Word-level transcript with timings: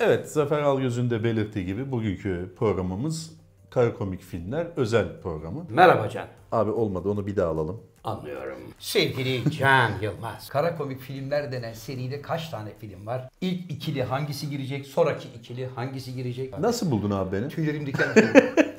Evet, 0.00 0.30
Zafer 0.30 0.62
Algöz'ün 0.62 1.10
de 1.10 1.24
belirttiği 1.24 1.66
gibi 1.66 1.92
bugünkü 1.92 2.54
programımız 2.58 3.30
Kara 3.70 3.94
Komik 3.94 4.22
Filmler 4.22 4.66
özel 4.76 5.20
programı. 5.22 5.66
Merhaba 5.70 6.08
Can. 6.08 6.26
Abi 6.52 6.70
olmadı 6.70 7.08
onu 7.08 7.26
bir 7.26 7.36
daha 7.36 7.48
alalım. 7.50 7.80
Anlıyorum. 8.04 8.58
Sevgili 8.78 9.50
Can 9.50 9.90
Yılmaz. 10.02 10.48
Kara 10.50 10.76
komik 10.76 11.00
filmler 11.00 11.52
denen 11.52 11.72
seride 11.72 12.22
kaç 12.22 12.48
tane 12.50 12.70
film 12.78 13.06
var? 13.06 13.28
İlk 13.40 13.70
ikili 13.70 14.02
hangisi 14.02 14.50
girecek? 14.50 14.86
Sonraki 14.86 15.28
ikili 15.28 15.66
hangisi 15.66 16.14
girecek? 16.14 16.58
Nasıl 16.58 16.90
buldun 16.90 17.10
abi 17.10 17.32
beni? 17.32 17.48
Tüylerim 17.48 17.86
diken 17.86 18.08
diken. 18.16 18.54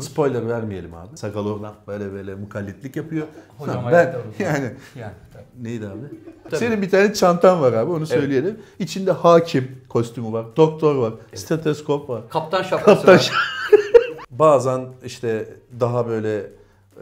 Spoiler 0.00 0.48
vermeyelim 0.48 0.94
abi. 0.94 1.16
Sakalı 1.16 1.54
olan 1.54 1.74
böyle 1.86 2.12
böyle 2.12 2.34
mukallitlik 2.34 2.96
yapıyor. 2.96 3.26
Hocam 3.58 3.84
ben 3.92 4.16
yani 4.38 4.72
yani 4.94 5.12
tabii. 5.32 5.44
neydi 5.62 5.86
abi? 5.86 6.00
Tabii. 6.44 6.56
Senin 6.56 6.82
bir 6.82 6.90
tane 6.90 7.14
çantan 7.14 7.60
var 7.60 7.72
abi 7.72 7.90
onu 7.90 8.06
söyleyelim. 8.06 8.60
İçinde 8.78 9.12
hakim 9.12 9.82
kostümü 9.88 10.32
var, 10.32 10.46
doktor 10.56 10.94
var, 10.94 11.12
steteskop 11.34 12.08
var. 12.10 12.28
Kaptan 12.28 12.62
şapkası 12.62 12.96
Kaptan 12.96 13.14
var. 13.14 13.32
Bazen 14.30 14.86
işte 15.04 15.48
daha 15.80 16.08
böyle 16.08 16.50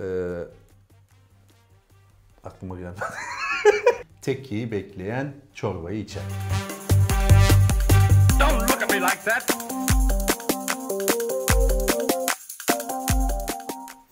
e, 0.01 0.07
aklıma 2.45 2.77
gelmedi. 2.77 3.01
Tekkeyi 4.23 4.73
bekleyen 4.73 5.33
çorbayı 5.55 5.99
içer. 6.01 6.23
Don't 8.41 8.63
look 8.63 8.83
at 8.83 8.91
me 8.91 9.01
like 9.01 9.25
that. 9.25 9.74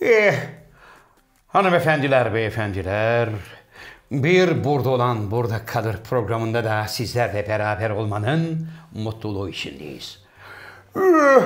Eh, 0.02 0.34
hanımefendiler, 1.48 2.34
beyefendiler, 2.34 3.28
bir 4.10 4.64
burada 4.64 4.88
olan 4.90 5.30
burada 5.30 5.64
kalır 5.66 5.96
programında 6.10 6.64
da 6.64 6.88
sizlerle 6.88 7.48
beraber 7.48 7.90
olmanın 7.90 8.68
mutluluğu 8.94 9.48
içindeyiz. 9.48 10.18
Eh, 10.96 11.42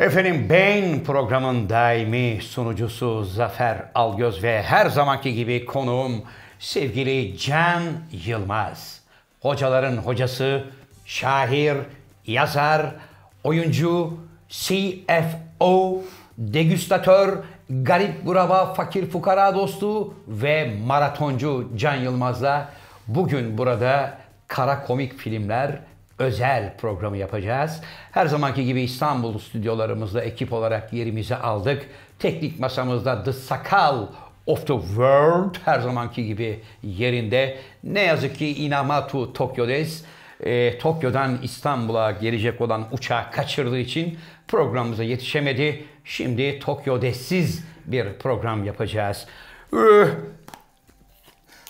Efendim 0.00 0.50
Beyin 0.50 1.04
programın 1.04 1.68
daimi 1.68 2.38
sunucusu 2.42 3.24
Zafer 3.24 3.84
Algöz 3.94 4.42
ve 4.42 4.62
her 4.62 4.86
zamanki 4.86 5.34
gibi 5.34 5.64
konuğum 5.64 6.22
sevgili 6.58 7.38
Can 7.38 7.82
Yılmaz. 8.12 9.00
Hocaların 9.40 9.96
hocası, 9.96 10.64
şair, 11.04 11.76
yazar, 12.26 12.86
oyuncu, 13.44 14.18
CFO, 14.48 16.02
degüstatör, 16.38 17.38
garip 17.70 18.24
guraba, 18.26 18.74
fakir 18.74 19.06
fukara 19.06 19.54
dostu 19.54 20.14
ve 20.28 20.74
maratoncu 20.86 21.68
Can 21.76 21.94
Yılmaz'la 21.94 22.68
bugün 23.06 23.58
burada 23.58 24.18
kara 24.48 24.84
komik 24.84 25.14
filmler 25.14 25.78
özel 26.18 26.76
programı 26.76 27.16
yapacağız. 27.16 27.80
Her 28.12 28.26
zamanki 28.26 28.64
gibi 28.64 28.82
İstanbul 28.82 29.38
stüdyolarımızda 29.38 30.22
ekip 30.22 30.52
olarak 30.52 30.92
yerimizi 30.92 31.36
aldık. 31.36 31.86
Teknik 32.18 32.60
masamızda 32.60 33.24
The 33.24 33.32
Sakal 33.32 34.06
of 34.46 34.66
the 34.66 34.80
World 34.80 35.54
her 35.64 35.80
zamanki 35.80 36.26
gibi 36.26 36.60
yerinde. 36.82 37.58
Ne 37.84 38.00
yazık 38.00 38.38
ki 38.38 38.64
Inamatu 38.64 39.32
Tokyo'dayız. 39.32 40.04
Ee, 40.44 40.78
Tokyo'dan 40.78 41.38
İstanbul'a 41.42 42.10
gelecek 42.10 42.60
olan 42.60 42.86
uçağı 42.92 43.30
kaçırdığı 43.30 43.78
için 43.78 44.18
programımıza 44.48 45.02
yetişemedi. 45.02 45.84
Şimdi 46.04 46.58
Tokyo'desiz 46.58 47.64
bir 47.86 48.18
program 48.18 48.64
yapacağız. 48.64 49.26
Üh! 49.72 50.08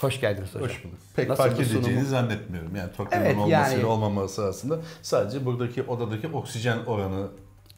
Hoş 0.00 0.20
geldiniz 0.20 0.48
hocam. 0.54 0.68
Hoş 0.68 0.84
bulduk. 0.84 0.98
Pek 1.16 1.28
Nasıl 1.28 1.42
fark 1.42 1.58
bu 1.58 1.64
sunumu? 1.64 1.78
edeceğini 1.86 2.04
zannetmiyorum. 2.04 2.76
Yani 2.76 2.92
Tokyo'nun 2.96 3.24
Evet, 3.24 3.36
olmasıyla 3.36 3.78
yani- 3.78 3.86
olmaması 3.86 4.44
aslında 4.44 4.78
sadece 5.02 5.46
buradaki 5.46 5.82
odadaki 5.82 6.28
oksijen 6.28 6.78
oranı 6.86 7.28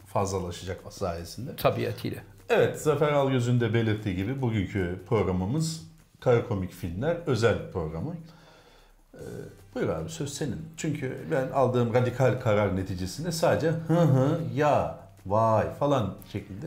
fazlalaşacak 0.07 0.81
sayesinde. 0.93 1.57
Tabiatıyla. 1.57 2.23
Evet, 2.49 2.81
Zafer 2.81 3.13
Algöz'ün 3.13 3.61
de 3.61 3.75
belirttiği 3.75 4.17
gibi 4.17 4.43
bugünkü 4.43 4.99
programımız 5.09 5.83
Kara 6.21 6.47
Komik 6.49 6.73
Filmler 6.73 7.17
özel 7.27 7.71
programı. 7.73 8.15
Ee, 9.15 9.19
buyur 9.75 9.89
abi 9.89 10.09
söz 10.11 10.35
senin. 10.35 10.57
Çünkü 10.77 11.17
ben 11.31 11.49
aldığım 11.55 11.95
radikal 11.95 12.41
karar 12.41 12.77
neticesinde 12.77 13.33
sadece 13.33 13.69
hı 13.69 13.95
hı, 14.01 14.39
ya, 14.55 14.99
vay 15.27 15.67
falan 15.79 16.15
şeklinde 16.33 16.67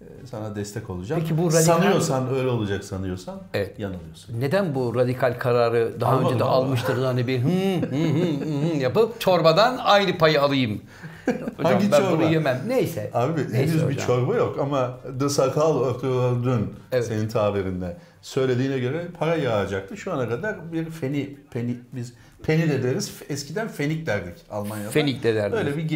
e, 0.00 0.04
sana 0.30 0.56
destek 0.56 0.90
olacağım. 0.90 1.22
Peki 1.22 1.38
bu 1.38 1.46
radikal- 1.46 1.62
Sanıyorsan 1.62 2.34
öyle 2.34 2.48
olacak 2.48 2.84
sanıyorsan 2.84 3.40
Evet. 3.54 3.78
yanılıyorsun. 3.78 4.40
Neden 4.40 4.74
bu 4.74 4.94
radikal 4.94 5.38
kararı 5.38 6.00
daha 6.00 6.10
Almadım 6.12 6.28
önce 6.28 6.38
de 6.40 6.44
ama. 6.44 6.52
almıştır 6.52 7.04
hani 7.04 7.26
bir 7.26 7.38
hı 7.42 7.48
hı 7.48 7.96
hı 7.96 8.44
hı 8.44 8.76
yapıp 8.76 9.20
çorbadan 9.20 9.78
aynı 9.84 10.18
payı 10.18 10.42
alayım. 10.42 10.82
Hocam 11.26 11.72
Hangi 11.72 11.92
ben 11.92 11.98
çorba? 12.00 12.12
bunu 12.12 12.32
yemem. 12.32 12.62
Neyse. 12.68 13.10
Abi 13.14 13.40
Neyse 13.40 13.56
henüz 13.58 13.74
bir 13.74 13.94
hocam. 13.94 14.06
çorba 14.06 14.34
yok 14.36 14.58
ama 14.60 14.98
The 15.20 15.28
Sakal 15.28 15.84
ötürdün 15.94 16.74
Evet. 16.92 17.06
senin 17.06 17.28
tabirinde. 17.28 17.96
Söylediğine 18.22 18.78
göre 18.78 19.06
para 19.18 19.36
yağacaktı. 19.36 19.96
Şu 19.96 20.12
ana 20.12 20.28
kadar 20.28 20.72
bir 20.72 20.90
feni, 20.90 21.36
peni, 21.50 21.76
biz 21.92 22.14
peni 22.42 22.68
de 22.70 22.82
deriz. 22.82 23.12
Eskiden 23.28 23.68
fenik 23.68 24.06
derdik 24.06 24.34
Almanya'da. 24.50 24.90
Fenik 24.90 25.22
de 25.22 25.34
derdik. 25.34 25.58
Öyle 25.58 25.76
bir, 25.76 25.88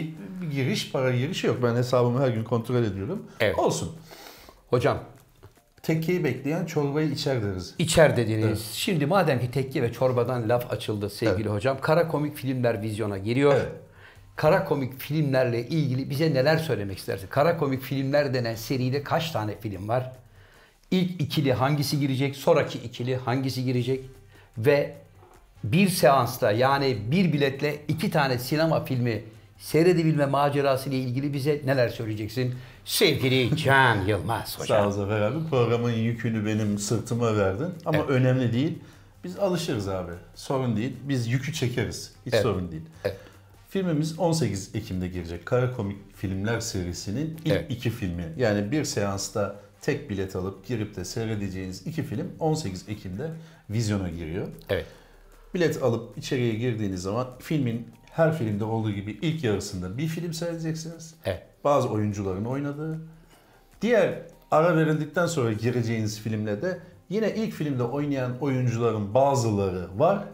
bir 0.42 0.50
giriş, 0.50 0.92
para 0.92 1.10
girişi 1.16 1.46
yok. 1.46 1.56
Ben 1.62 1.76
hesabımı 1.76 2.20
her 2.20 2.28
gün 2.28 2.44
kontrol 2.44 2.82
ediyorum. 2.84 3.22
Evet. 3.40 3.58
Olsun. 3.58 3.96
Hocam 4.70 4.98
Tekkeyi 5.82 6.24
bekleyen 6.24 6.66
çorbayı 6.66 7.10
içer 7.10 7.42
deriz. 7.42 7.74
içer 7.78 8.16
dediniz. 8.16 8.70
Şimdi 8.72 9.06
madem 9.06 9.40
ki 9.40 9.50
tekke 9.50 9.82
ve 9.82 9.92
çorbadan 9.92 10.48
laf 10.48 10.72
açıldı 10.72 11.10
sevgili 11.10 11.48
hocam. 11.48 11.76
Kara 11.80 12.08
komik 12.08 12.36
filmler 12.36 12.82
vizyona 12.82 13.18
giriyor. 13.18 13.54
Evet. 13.54 13.68
Kara 14.40 14.64
komik 14.64 14.98
filmlerle 15.00 15.66
ilgili 15.68 16.10
bize 16.10 16.34
neler 16.34 16.58
söylemek 16.58 16.98
istersin? 16.98 17.26
Kara 17.30 17.56
komik 17.56 17.82
filmler 17.82 18.34
denen 18.34 18.54
seride 18.54 19.02
kaç 19.02 19.30
tane 19.30 19.60
film 19.60 19.88
var? 19.88 20.12
İlk 20.90 21.20
ikili 21.20 21.52
hangisi 21.52 22.00
girecek? 22.00 22.36
Sonraki 22.36 22.78
ikili 22.78 23.16
hangisi 23.16 23.64
girecek? 23.64 24.04
Ve 24.58 24.94
bir 25.64 25.88
seansta 25.88 26.52
yani 26.52 26.98
bir 27.10 27.32
biletle 27.32 27.76
iki 27.88 28.10
tane 28.10 28.38
sinema 28.38 28.84
filmi 28.84 29.24
seyredebilme 29.58 30.26
macerası 30.26 30.88
ile 30.88 30.96
ilgili 30.98 31.32
bize 31.32 31.60
neler 31.64 31.88
söyleyeceksin? 31.88 32.54
Sevgili 32.84 33.56
Can 33.56 33.96
Yılmaz 34.06 34.48
Sağ 34.48 34.58
ol 34.58 34.64
hocam. 34.64 34.92
Zafer 34.92 35.20
abi. 35.20 35.48
Programın 35.50 35.92
yükünü 35.92 36.46
benim 36.46 36.78
sırtıma 36.78 37.36
verdin. 37.36 37.68
Ama 37.84 37.98
Evet. 37.98 38.10
önemli 38.10 38.52
değil. 38.52 38.78
Biz 39.24 39.38
alışırız 39.38 39.88
abi. 39.88 40.12
Sorun 40.34 40.76
değil. 40.76 40.96
Biz 41.02 41.28
yükü 41.28 41.52
çekeriz. 41.52 42.12
Hiç 42.26 42.34
Evet. 42.34 42.42
sorun 42.42 42.72
değil. 42.72 42.82
Evet. 43.04 43.16
Filmimiz 43.70 44.18
18 44.18 44.74
Ekim'de 44.74 45.08
girecek. 45.08 45.46
Kara 45.46 45.72
Komik 45.72 46.16
Filmler 46.16 46.60
serisinin 46.60 47.38
ilk 47.44 47.52
Evet. 47.52 47.70
iki 47.70 47.90
filmi. 47.90 48.32
Yani 48.36 48.72
bir 48.72 48.84
seansta 48.84 49.56
tek 49.80 50.10
bilet 50.10 50.36
alıp 50.36 50.66
girip 50.66 50.96
de 50.96 51.04
seyredeceğiniz 51.04 51.86
iki 51.86 52.02
film 52.02 52.32
18 52.40 52.88
Ekim'de 52.88 53.30
vizyona 53.70 54.08
giriyor. 54.08 54.48
Evet. 54.68 54.86
Bilet 55.54 55.82
alıp 55.82 56.18
içeriye 56.18 56.54
girdiğiniz 56.54 57.02
zaman 57.02 57.26
filmin 57.38 57.88
her 58.10 58.38
filmde 58.38 58.64
olduğu 58.64 58.90
gibi 58.90 59.18
ilk 59.22 59.44
yarısında 59.44 59.98
bir 59.98 60.06
film 60.06 60.32
seyredeceksiniz. 60.34 61.14
Evet. 61.24 61.42
Bazı 61.64 61.88
oyuncuların 61.88 62.44
oynadığı. 62.44 63.00
Diğer 63.82 64.22
ara 64.50 64.76
verildikten 64.76 65.26
sonra 65.26 65.52
gireceğiniz 65.52 66.20
filmle 66.20 66.62
de 66.62 66.78
yine 67.08 67.34
ilk 67.34 67.54
filmde 67.54 67.82
oynayan 67.82 68.38
oyuncuların 68.40 69.14
bazıları 69.14 69.98
var 69.98 70.24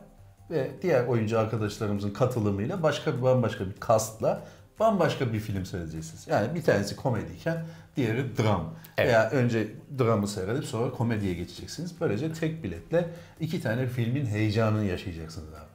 ve 0.50 0.70
diğer 0.82 1.06
oyuncu 1.06 1.38
arkadaşlarımızın 1.38 2.10
katılımıyla 2.10 2.82
başka 2.82 3.16
bir 3.16 3.22
bambaşka 3.22 3.66
bir 3.66 3.80
kastla 3.80 4.42
bambaşka 4.80 5.32
bir 5.32 5.40
film 5.40 5.66
seyredeceksiniz. 5.66 6.26
Yani 6.28 6.54
bir 6.54 6.62
tanesi 6.62 6.96
komediyken 6.96 7.64
diğeri 7.96 8.36
dram. 8.38 8.64
Evet. 8.98 9.08
Veya 9.08 9.30
önce 9.30 9.68
dramı 9.98 10.28
seyredip 10.28 10.64
sonra 10.64 10.90
komediye 10.90 11.34
geçeceksiniz. 11.34 12.00
Böylece 12.00 12.32
tek 12.32 12.64
biletle 12.64 13.08
iki 13.40 13.60
tane 13.62 13.86
filmin 13.86 14.26
heyecanını 14.26 14.84
yaşayacaksınız 14.84 15.48
abi. 15.54 15.66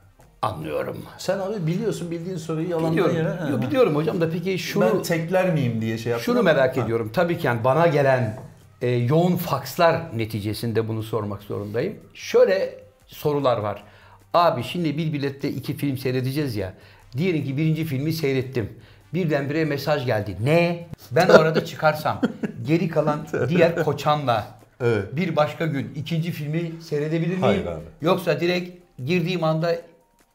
Anlıyorum. 0.42 0.98
Sen 1.18 1.40
abi 1.40 1.68
biliyorsun 1.68 2.12
bildiğin 2.12 2.38
soruyu 2.38 2.70
yalandan 2.70 2.92
Biliyorum. 2.92 3.16
yere. 3.16 3.52
Yo, 3.52 3.62
biliyorum 3.62 3.96
hocam 3.96 4.22
da 4.22 4.30
peki 4.30 4.60
şunu 4.60 4.84
Ben 4.84 5.02
tekler 5.04 5.54
miyim 5.54 5.82
diye 5.82 5.98
şey 5.98 6.12
yaptım. 6.12 6.34
Şunu 6.34 6.44
merak 6.44 6.78
Ha. 6.78 6.82
ediyorum. 6.82 7.10
Tabii 7.14 7.38
ki 7.38 7.48
yani 7.48 7.64
bana 7.64 7.88
gelen 7.88 8.40
e, 8.82 8.90
yoğun 8.90 9.36
fakslar 9.36 10.18
neticesinde 10.18 10.88
bunu 10.88 11.04
sormak 11.04 11.44
zorundayım. 11.44 11.96
Şöyle 12.14 12.80
sorular 13.08 13.58
var. 13.58 13.84
Abi 14.34 14.64
şimdi 14.64 14.98
bir 14.98 15.14
bilette 15.14 15.50
iki 15.50 15.78
film 15.78 15.98
seyredeceğiz 15.98 16.56
ya. 16.56 16.74
Diyelim 17.18 17.46
ki 17.46 17.58
birinci 17.58 17.86
filmi 17.86 18.14
seyrettim. 18.14 18.70
Birdenbire 19.14 19.66
mesaj 19.66 20.06
geldi. 20.06 20.38
Ne? 20.44 20.88
Ben 21.12 21.30
o 21.30 21.34
arada 21.34 21.66
çıkarsam 21.66 22.22
geri 22.68 22.88
kalan 22.90 23.20
diğer 23.50 23.84
koçanla 23.84 24.48
Evet. 24.82 25.16
bir 25.16 25.36
başka 25.36 25.66
gün 25.66 25.92
ikinci 25.96 26.32
filmi 26.32 26.72
seyredebilir 26.82 27.28
miyim? 27.28 27.42
Hayır 27.42 27.66
abi. 27.66 27.82
Yoksa 28.02 28.40
direkt 28.40 28.82
girdiğim 29.06 29.44
anda 29.44 29.76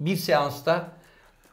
bir 0.00 0.16
seansta 0.16 0.88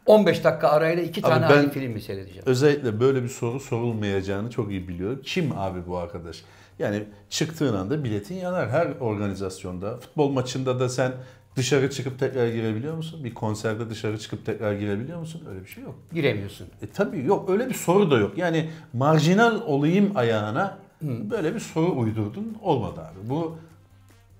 15 0.05 0.43
dakika 0.43 0.67
arayla 0.69 1.03
iki 1.03 1.21
tane 1.21 1.49
ben- 1.49 1.57
aynı 1.57 1.69
film 1.71 1.91
mi 1.91 2.01
seyredeceğim? 2.01 2.43
Özellikle 2.45 2.99
böyle 2.99 3.23
bir 3.23 3.29
soru 3.29 3.59
sorulmayacağını 3.59 4.49
çok 4.49 4.71
iyi 4.71 4.87
biliyorum. 4.87 5.21
Kim 5.25 5.51
abi 5.57 5.79
bu 5.87 5.97
arkadaş? 5.97 6.43
Yani 6.79 7.03
çıktığın 7.29 7.75
anda 7.75 8.03
biletin 8.03 8.35
yanar 8.35 8.69
her 8.69 8.87
organizasyonda. 8.99 9.97
Futbol 9.97 10.29
maçında 10.29 10.79
da 10.79 10.89
sen 10.89 11.11
Dışarı 11.55 11.89
çıkıp 11.89 12.19
tekrar 12.19 12.47
girebiliyor 12.47 12.95
musun? 12.97 13.23
Bir 13.23 13.33
konserde 13.33 13.89
dışarı 13.89 14.19
çıkıp 14.19 14.45
tekrar 14.45 14.73
girebiliyor 14.73 15.19
musun? 15.19 15.41
Öyle 15.49 15.61
bir 15.61 15.67
şey 15.69 15.83
yok. 15.83 15.95
Giremiyorsun. 16.13 16.67
E 16.81 16.87
tabii 16.87 17.25
yok 17.25 17.49
öyle 17.49 17.69
bir 17.69 17.73
soru 17.73 18.11
da 18.11 18.17
yok. 18.17 18.37
Yani 18.37 18.69
marjinal 18.93 19.61
olayım 19.65 20.11
ayağına 20.15 20.77
böyle 21.01 21.55
bir 21.55 21.59
soru 21.59 21.99
uydurdun 21.99 22.57
olmadı 22.61 23.01
abi. 23.01 23.29
Bu 23.29 23.55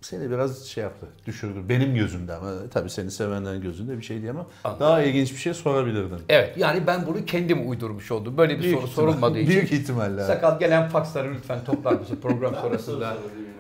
seni 0.03 0.31
biraz 0.31 0.65
şey 0.65 0.83
yaptı, 0.83 1.05
düşürdü. 1.27 1.59
Benim 1.69 1.95
gözümde 1.95 2.33
ama 2.33 2.51
tabii 2.73 2.89
seni 2.89 3.11
sevenlerin 3.11 3.61
gözünde 3.61 3.97
bir 3.97 4.03
şey 4.03 4.21
diyemem. 4.21 4.45
Anladım. 4.63 4.79
Daha 4.79 5.01
ilginç 5.01 5.31
bir 5.31 5.37
şey 5.37 5.53
sorabilirdin. 5.53 6.19
Evet 6.29 6.57
yani 6.57 6.87
ben 6.87 7.07
bunu 7.07 7.25
kendim 7.25 7.69
uydurmuş 7.69 8.11
oldum. 8.11 8.37
Böyle 8.37 8.59
bir 8.59 8.63
soru 8.71 8.81
ihtimal- 8.81 8.87
sorulmadığı 8.87 9.39
için. 9.39 9.49
Büyük 9.53 9.71
ihtimalle. 9.71 10.23
Sakal 10.23 10.59
gelen 10.59 10.89
faksları 10.89 11.33
lütfen 11.33 11.63
toplar 11.65 11.93
mısın 11.93 12.19
program 12.21 12.55
sonrasında? 12.61 13.13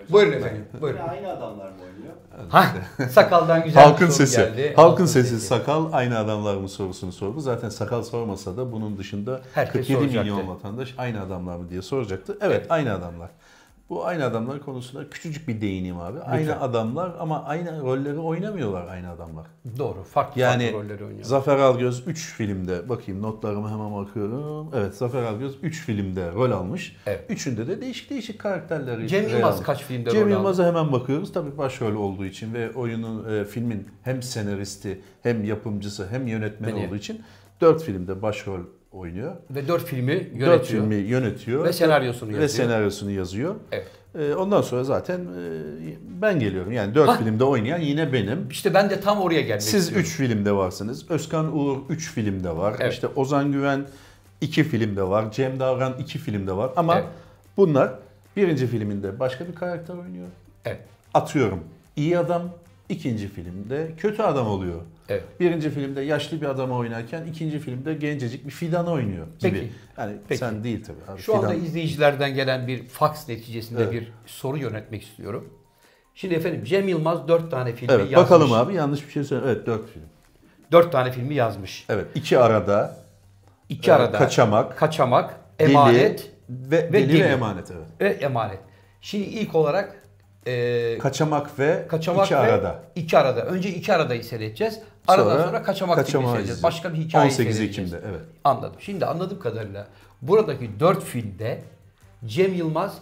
Buyurun 0.09 0.31
efendim. 0.31 0.65
Buyurun. 0.81 0.99
Aynı 0.99 1.29
adamlar 1.31 1.65
mı 1.69 1.75
oynuyor? 1.83 2.13
Ha, 2.49 2.65
sakaldan 3.11 3.63
güzel 3.63 3.83
Halkın 3.83 4.07
bir 4.07 4.11
soru 4.11 4.27
sesi. 4.27 4.37
geldi. 4.41 4.73
Halkın, 4.75 5.05
sesi, 5.05 5.39
sakal 5.39 5.93
aynı 5.93 6.17
adamlar 6.19 6.55
mı 6.55 6.69
sorusunu 6.69 7.11
sordu. 7.11 7.39
Zaten 7.39 7.69
sakal 7.69 8.03
sormasa 8.03 8.57
da 8.57 8.71
bunun 8.71 8.97
dışında 8.97 9.41
Herkes 9.53 9.87
47 9.87 9.99
milyon 10.05 10.23
soracaktı. 10.23 10.47
vatandaş 10.47 10.93
aynı 10.97 11.21
adamlar 11.21 11.57
mı 11.57 11.69
diye 11.69 11.81
soracaktı. 11.81 12.37
Evet, 12.41 12.55
Evet. 12.57 12.65
aynı 12.71 12.93
adamlar. 12.93 13.29
Bu 13.93 14.05
aynı 14.05 14.25
adamlar 14.25 14.59
konusunda 14.59 15.09
küçücük 15.09 15.47
bir 15.47 15.61
değineyim 15.61 15.99
abi. 15.99 16.19
Aynı 16.19 16.61
adamlar 16.61 17.11
ama 17.19 17.43
aynı 17.43 17.81
rolleri 17.81 18.17
oynamıyorlar 18.17 18.87
aynı 18.87 19.11
adamlar. 19.11 19.45
Doğru. 19.77 20.03
Farklı 20.03 20.41
Yani 20.41 20.63
farklı 20.63 20.83
rolleri 20.83 21.03
oynuyor. 21.03 21.23
Zafer 21.23 21.57
Algöz 21.57 22.07
3 22.07 22.33
filmde 22.33 22.89
bakayım 22.89 23.21
notlarıma 23.21 23.71
hemen 23.71 23.95
bakıyorum. 23.95 24.69
Evet 24.75 24.95
Zafer 24.95 25.23
Algöz 25.23 25.57
3 25.61 25.81
filmde 25.81 26.31
rol 26.31 26.51
almış. 26.51 26.95
Evet. 27.05 27.25
Üçünde 27.29 27.67
de 27.67 27.81
değişik 27.81 28.09
değişik 28.09 28.39
karakterleri 28.39 29.07
Cem 29.07 29.29
Yılmaz 29.29 29.63
kaç 29.63 29.83
filmde 29.83 30.09
Cem 30.09 30.21
rol 30.21 30.25
aldı? 30.25 30.33
Yılmaz'a 30.33 30.67
hemen 30.67 30.91
bakıyoruz. 30.91 31.33
Tabii 31.33 31.57
başrol 31.57 31.95
olduğu 31.95 32.25
için 32.25 32.53
ve 32.53 32.71
oyunun 32.71 33.33
e, 33.33 33.45
filmin 33.45 33.87
hem 34.03 34.23
senaristi 34.23 35.01
hem 35.23 35.43
yapımcısı 35.43 36.07
hem 36.07 36.27
yönetmeni 36.27 36.75
Beni. 36.75 36.87
olduğu 36.87 36.95
için 36.95 37.21
4 37.61 37.83
filmde 37.83 38.21
başrol 38.21 38.59
oynuyor. 38.93 39.35
Ve 39.49 39.67
dört 39.67 39.83
filmi 39.85 40.11
yönetiyor. 40.11 40.47
4 40.51 40.65
filmi 40.65 40.95
yönetiyor. 40.95 41.63
Ve 41.65 41.73
senaryosunu 41.73 42.29
Ve 42.29 42.41
yazıyor. 42.41 42.49
senaryosunu 42.67 43.11
yazıyor. 43.11 43.55
Evet. 43.71 43.87
E, 44.19 44.33
ondan 44.33 44.61
sonra 44.61 44.83
zaten 44.83 45.19
e, 45.19 45.25
ben 46.21 46.39
geliyorum. 46.39 46.71
Yani 46.71 46.95
4 46.95 47.09
Hah. 47.09 47.19
filmde 47.19 47.43
oynayan 47.43 47.79
yine 47.79 48.13
benim. 48.13 48.47
İşte 48.49 48.73
ben 48.73 48.89
de 48.89 48.99
tam 49.01 49.21
oraya 49.21 49.41
gelmek 49.41 49.61
Siz 49.61 49.83
istiyorum. 49.83 50.05
3 50.07 50.15
filmde 50.15 50.51
varsınız. 50.51 51.11
Özkan 51.11 51.57
Uğur 51.57 51.77
3 51.89 52.11
filmde 52.11 52.57
var. 52.57 52.75
Evet. 52.79 52.93
İşte 52.93 53.07
Ozan 53.07 53.51
Güven 53.51 53.85
2 54.41 54.63
filmde 54.63 55.03
var. 55.03 55.31
Cem 55.31 55.59
Davran 55.59 55.93
2 55.99 56.19
filmde 56.19 56.51
var. 56.51 56.71
Ama 56.75 56.95
Evet. 56.95 57.05
bunlar 57.57 57.91
birinci 58.37 58.67
filminde 58.67 59.19
başka 59.19 59.47
bir 59.47 59.55
karakter 59.55 59.93
oynuyor. 59.93 60.27
Evet. 60.65 60.79
Atıyorum 61.13 61.59
iyi 61.95 62.17
adam. 62.17 62.41
İkinci 62.89 63.27
filmde 63.27 63.91
kötü 63.97 64.21
adam 64.21 64.47
oluyor. 64.47 64.81
Evet. 65.09 65.23
Birinci 65.39 65.69
filmde 65.69 66.01
yaşlı 66.01 66.41
bir 66.41 66.45
adamı 66.45 66.75
oynarken 66.77 67.25
ikinci 67.25 67.59
filmde 67.59 67.93
gencecik 67.93 68.45
bir 68.45 68.51
fidanı 68.51 68.91
oynuyor 68.91 69.27
gibi. 69.27 69.51
Peki. 69.51 69.71
Yani 69.97 70.15
Peki. 70.27 70.39
sen 70.39 70.63
değil 70.63 70.83
tabii. 70.85 71.11
Abi, 71.13 71.21
Şu 71.21 71.35
anda 71.35 71.49
fidan- 71.49 71.65
izleyicilerden 71.65 72.33
gelen 72.33 72.67
bir 72.67 72.87
faks 72.87 73.29
neticesinde 73.29 73.83
Evet. 73.83 73.93
bir 73.93 74.11
soru 74.25 74.57
yönetmek 74.57 75.03
istiyorum. 75.03 75.53
Şimdi 76.15 76.33
efendim 76.35 76.63
Cem 76.63 76.87
Yılmaz 76.87 77.27
dört 77.27 77.51
tane 77.51 77.73
filmi 77.73 77.93
Evet 77.93 78.11
yazmış. 78.11 78.31
bakalım 78.31 78.53
abi 78.53 78.73
yanlış 78.75 79.07
bir 79.07 79.11
şey 79.11 79.23
söyle. 79.23 79.45
Evet 79.45 79.65
4 79.67 79.89
film. 79.93 80.03
Dört 80.71 80.91
tane 80.91 81.11
filmi 81.11 81.33
yazmış. 81.35 81.85
Evet 81.89 82.05
iki 82.15 82.39
arada. 82.39 82.97
İki 83.69 83.91
e, 83.91 83.93
arada. 83.93 84.17
Kaçamak. 84.17 84.77
Kaçamak, 84.77 85.39
Deli 85.59 85.71
emanet 85.71 86.31
ve, 86.49 86.77
ve 86.77 86.93
deli, 86.93 87.09
Deli. 87.09 87.23
ve 87.23 87.27
emanet 87.27 87.71
evet. 87.71 87.87
ve 88.01 88.25
emanet. 88.25 88.59
Şimdi 89.01 89.25
ilk 89.25 89.55
olarak 89.55 90.02
e, 90.47 90.97
Kaçamak 90.97 91.59
ve 91.59 91.85
kaçamak 91.89 92.25
iki 92.25 92.35
ve 92.35 92.39
arada. 92.39 92.79
iki 92.95 93.17
arada. 93.17 93.41
Önce 93.45 93.69
iki 93.69 93.93
aradayı 93.93 94.23
seyredeceğiz. 94.23 94.79
Aradan 95.07 95.45
sonra, 95.45 95.63
kaçamak 95.63 95.95
filmi 95.95 96.05
Kaçamağı 96.05 96.31
seyredeceğiz. 96.31 96.59
izleyeceğiz. 96.59 96.63
Başka 96.63 96.93
bir 96.93 96.97
hikaye 96.97 97.25
18 97.25 97.55
seyredeceğiz. 97.57 97.93
Ekim'de 97.93 98.07
evet. 98.09 98.21
Anladım. 98.43 98.75
Şimdi 98.79 99.05
anladığım 99.05 99.39
kadarıyla 99.39 99.87
buradaki 100.21 100.79
dört 100.79 101.03
filmde 101.03 101.61
Cem 102.25 102.53
Yılmaz 102.53 102.97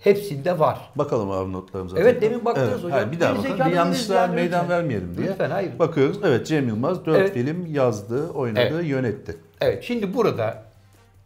hepsinde 0.00 0.58
var. 0.58 0.90
Bakalım 0.96 1.30
abi 1.30 1.52
notlarımıza. 1.52 1.98
Evet, 1.98 2.22
demin 2.22 2.44
baktınız 2.44 2.78
hocam. 2.78 2.90
Hayır, 2.90 3.12
bir 3.12 3.20
daha 3.20 3.38
bakalım. 3.38 3.70
Bir 3.70 3.76
yanlışlığa 3.76 4.16
yani, 4.20 4.34
meydan 4.34 4.62
lütfen. 4.62 4.78
vermeyelim 4.78 5.16
diye. 5.16 5.28
Lütfen, 5.28 5.50
hayır. 5.50 5.78
Bakıyoruz. 5.78 6.18
Evet 6.24 6.46
Cem 6.46 6.68
Yılmaz 6.68 7.06
4 7.06 7.18
Evet. 7.18 7.34
film 7.34 7.74
yazdı, 7.74 8.30
oynadı, 8.30 8.60
Evet. 8.72 8.84
yönetti. 8.88 9.36
Evet 9.60 9.84
şimdi 9.84 10.14
burada 10.14 10.62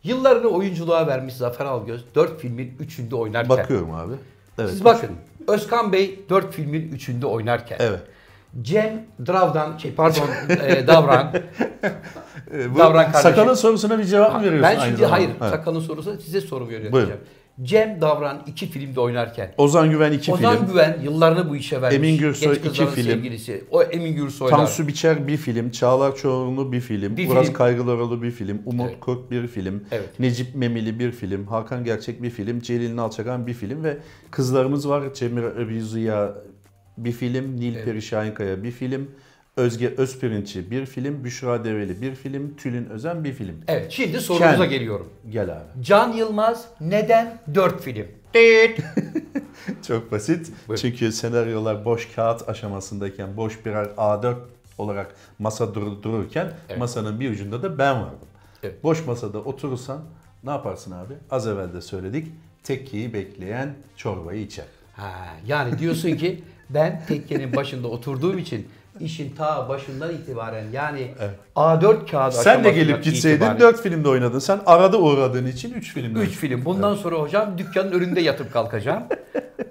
yıllarını 0.04 0.48
oyunculuğa 0.48 1.06
vermiş 1.06 1.34
Zafer 1.34 1.64
Algöz 1.66 2.04
dört 2.14 2.40
filmin 2.40 2.76
üçünde 2.80 3.16
oynarken. 3.16 3.48
Bakıyorum 3.58 3.94
abi. 3.94 4.12
Evet. 4.58 4.70
Siz 4.70 4.84
bakın 4.84 5.10
Özkan 5.50 5.92
Bey 5.92 6.20
dört 6.28 6.54
filmin 6.54 6.92
üçünde 6.92 7.26
oynarken. 7.26 7.76
Evet. 7.80 8.00
Cem 8.62 9.06
Dravdan, 9.26 9.78
şey 9.78 9.94
pardon 9.94 10.28
e, 10.48 10.86
Davran. 10.86 11.32
Bu 12.74 12.78
Davran 12.78 13.12
kardeşim. 13.12 13.30
Sakalın 13.30 13.54
sorusuna 13.54 13.98
bir 13.98 14.04
cevap 14.04 14.34
mı 14.34 14.42
veriyorsun? 14.42 14.62
ben 14.62 14.84
şimdi 14.84 15.06
hayır 15.06 15.30
Evet. 15.40 15.50
Sakal'ın 15.50 15.80
sorusu 15.80 16.18
size 16.18 16.40
soru 16.40 16.68
Buyurun. 16.92 17.12
Cem 17.62 18.00
Davran 18.00 18.42
iki 18.46 18.66
filmde 18.66 19.00
oynarken. 19.00 19.54
Ozan 19.58 19.90
Güven 19.90 20.12
2 20.12 20.32
Ozan 20.32 20.56
film. 20.56 20.66
Güven 20.66 20.98
yıllarını 21.02 21.50
bu 21.50 21.56
işe 21.56 21.82
vermiş. 21.82 21.96
Emin 21.96 22.18
Gürsoy 22.18 22.54
Genç 22.54 22.66
iki 22.66 22.86
film. 22.86 23.04
sevgilisi. 23.04 23.64
O 23.70 23.82
Emin 23.82 24.16
Gürsoy'la. 24.16 24.56
Tansu 24.56 24.88
Biçer 24.88 25.26
bir 25.26 25.36
film, 25.36 25.70
Çağlar 25.70 26.16
Çoğunlu 26.16 26.72
bir 26.72 26.80
film, 26.80 27.16
Bir 27.16 27.28
Uras 27.28 27.44
film. 27.44 27.54
Kaygılaroğlu 27.54 28.22
bir 28.22 28.30
film, 28.30 28.62
Umut 28.66 28.90
Evet. 28.90 29.00
Kurt 29.00 29.30
bir 29.30 29.46
film, 29.46 29.84
Evet. 29.90 30.20
Necip 30.20 30.54
Memili 30.54 30.98
bir 30.98 31.12
film, 31.12 31.46
Hakan 31.46 31.84
Gerçek 31.84 32.22
bir 32.22 32.30
film, 32.30 32.60
Celil 32.60 32.96
Nalçakan 32.96 33.46
bir 33.46 33.54
film 33.54 33.84
ve 33.84 33.98
kızlarımız 34.30 34.88
var. 34.88 35.14
Cemil 35.14 35.42
Öbüzüya 35.42 36.34
bir 36.98 37.12
film, 37.12 37.56
Nil 37.56 37.74
Evet. 37.74 37.84
Peri 37.84 38.02
Şahinkaya 38.02 38.62
bir 38.62 38.70
film, 38.70 39.10
Özge 39.56 39.94
Özpirinççi 39.96 40.70
bir 40.70 40.86
film, 40.86 41.24
Büşra 41.24 41.64
Develi 41.64 42.02
bir 42.02 42.14
film, 42.14 42.56
Tülin 42.56 42.86
Özen 42.86 43.24
bir 43.24 43.32
film. 43.32 43.56
Evet 43.68 43.92
şimdi 43.92 44.20
sorumuza 44.20 44.56
Ken. 44.58 44.70
geliyorum. 44.70 45.08
Gel 45.30 45.50
abi. 45.56 45.82
Can 45.84 46.12
Yılmaz 46.12 46.68
neden 46.80 47.38
dört 47.54 47.82
film? 47.82 48.06
Çok 49.86 50.12
basit. 50.12 50.52
Buyurun. 50.68 50.82
Çünkü 50.82 51.12
senaryolar 51.12 51.84
boş 51.84 52.14
kağıt 52.14 52.48
aşamasındayken 52.48 53.36
boş 53.36 53.66
birer 53.66 53.84
A4 53.84 54.34
olarak 54.78 55.14
masa 55.38 55.74
dur- 55.74 56.02
dururken 56.02 56.52
Evet. 56.68 56.78
masanın 56.78 57.20
bir 57.20 57.30
ucunda 57.30 57.62
da 57.62 57.78
ben 57.78 57.96
vardım. 58.02 58.18
Evet. 58.62 58.84
Boş 58.84 59.06
masada 59.06 59.38
oturursan 59.38 60.02
ne 60.44 60.50
yaparsın 60.50 60.92
abi? 60.92 61.14
Az 61.30 61.46
evvel 61.46 61.72
de 61.74 61.80
söyledik. 61.80 62.28
Tekkeyi 62.62 63.12
bekleyen 63.14 63.74
çorbayı 63.96 64.40
içer. 64.42 64.64
Ha, 64.92 65.10
yani 65.46 65.78
diyorsun 65.78 66.16
ki 66.16 66.42
ben 66.70 67.02
tekkenin 67.08 67.56
başında 67.56 67.88
oturduğum 67.88 68.38
için 68.38 68.68
işin 69.00 69.34
ta 69.34 69.68
başından 69.68 70.14
itibaren 70.14 70.64
yani 70.72 71.14
A4 71.56 72.10
kağıdı 72.10 72.34
Sen 72.34 72.64
de 72.64 72.70
gelip 72.70 73.04
gitseydin 73.04 73.36
itibaren 73.36 73.60
4 73.60 73.82
filmde 73.82 74.08
oynadın. 74.08 74.38
Sen 74.38 74.60
arada 74.66 74.98
uğradığın 74.98 75.46
için 75.46 75.74
3 75.74 75.94
filmde. 75.94 76.18
Üç 76.18 76.30
film. 76.36 76.64
Bundan 76.64 76.94
sonra 76.94 77.16
hocam 77.16 77.58
dükkanın 77.58 77.92
önünde 77.92 78.20
yatıp 78.20 78.52
kalkacağım. 78.52 79.02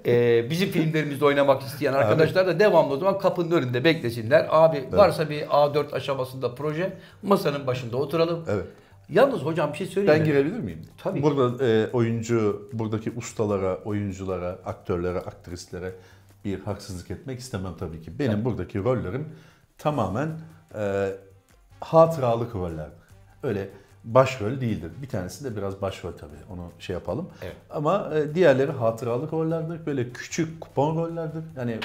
Ee, 0.05 0.49
bizim 0.49 0.69
filmlerimizde 0.69 1.25
oynamak 1.25 1.61
isteyen 1.61 1.93
arkadaşlar 1.93 2.47
da 2.47 2.59
devamlı 2.59 2.93
o 2.93 2.97
zaman 2.97 3.19
kapının 3.19 3.51
önünde 3.51 3.83
beklesinler. 3.83 4.47
Abi 4.49 4.83
varsa 4.91 5.29
bir 5.29 5.41
A4 5.41 5.91
aşamasında 5.91 6.55
proje 6.55 6.97
masanın 7.23 7.67
başında 7.67 7.97
oturalım. 7.97 8.45
Evet. 8.49 8.65
Yalnız 9.09 9.41
hocam 9.41 9.73
bir 9.73 9.77
şey 9.77 9.87
söyleyeyim 9.87 10.19
Ben 10.19 10.27
mi? 10.27 10.33
girebilir 10.33 10.59
miyim? 10.59 10.81
Tabii. 11.03 11.23
Burada 11.23 11.65
e, 11.65 11.87
oyuncu, 11.93 12.69
buradaki 12.73 13.11
ustalara, 13.11 13.77
oyunculara, 13.85 14.59
aktörlere, 14.65 15.19
aktrislere 15.19 15.91
bir 16.49 16.63
haksızlık 16.63 17.11
etmek 17.11 17.39
istemem 17.39 17.73
tabii 17.79 18.01
ki. 18.01 18.19
Benim 18.19 18.31
Tabii. 18.31 18.45
buradaki 18.45 18.83
rollerim 18.83 19.29
tamamen 19.77 20.29
e, 20.75 21.11
hatıralık 21.81 22.55
rollerdir. 22.55 22.99
Öyle 23.43 23.69
başrol 24.03 24.61
değildir. 24.61 24.91
Bir 25.01 25.09
tanesi 25.09 25.45
de 25.45 25.57
biraz 25.57 25.81
başrol 25.81 26.11
tabii. 26.11 26.53
Onu 26.53 26.71
şey 26.79 26.93
yapalım. 26.93 27.29
Evet. 27.41 27.55
Ama 27.69 28.11
e, 28.15 28.35
diğerleri 28.35 28.71
hatıralık 28.71 29.33
rollerdir. 29.33 29.85
Böyle 29.85 30.13
küçük 30.13 30.61
kupon 30.61 30.95
rollerdir. 30.97 31.43
Yani 31.57 31.79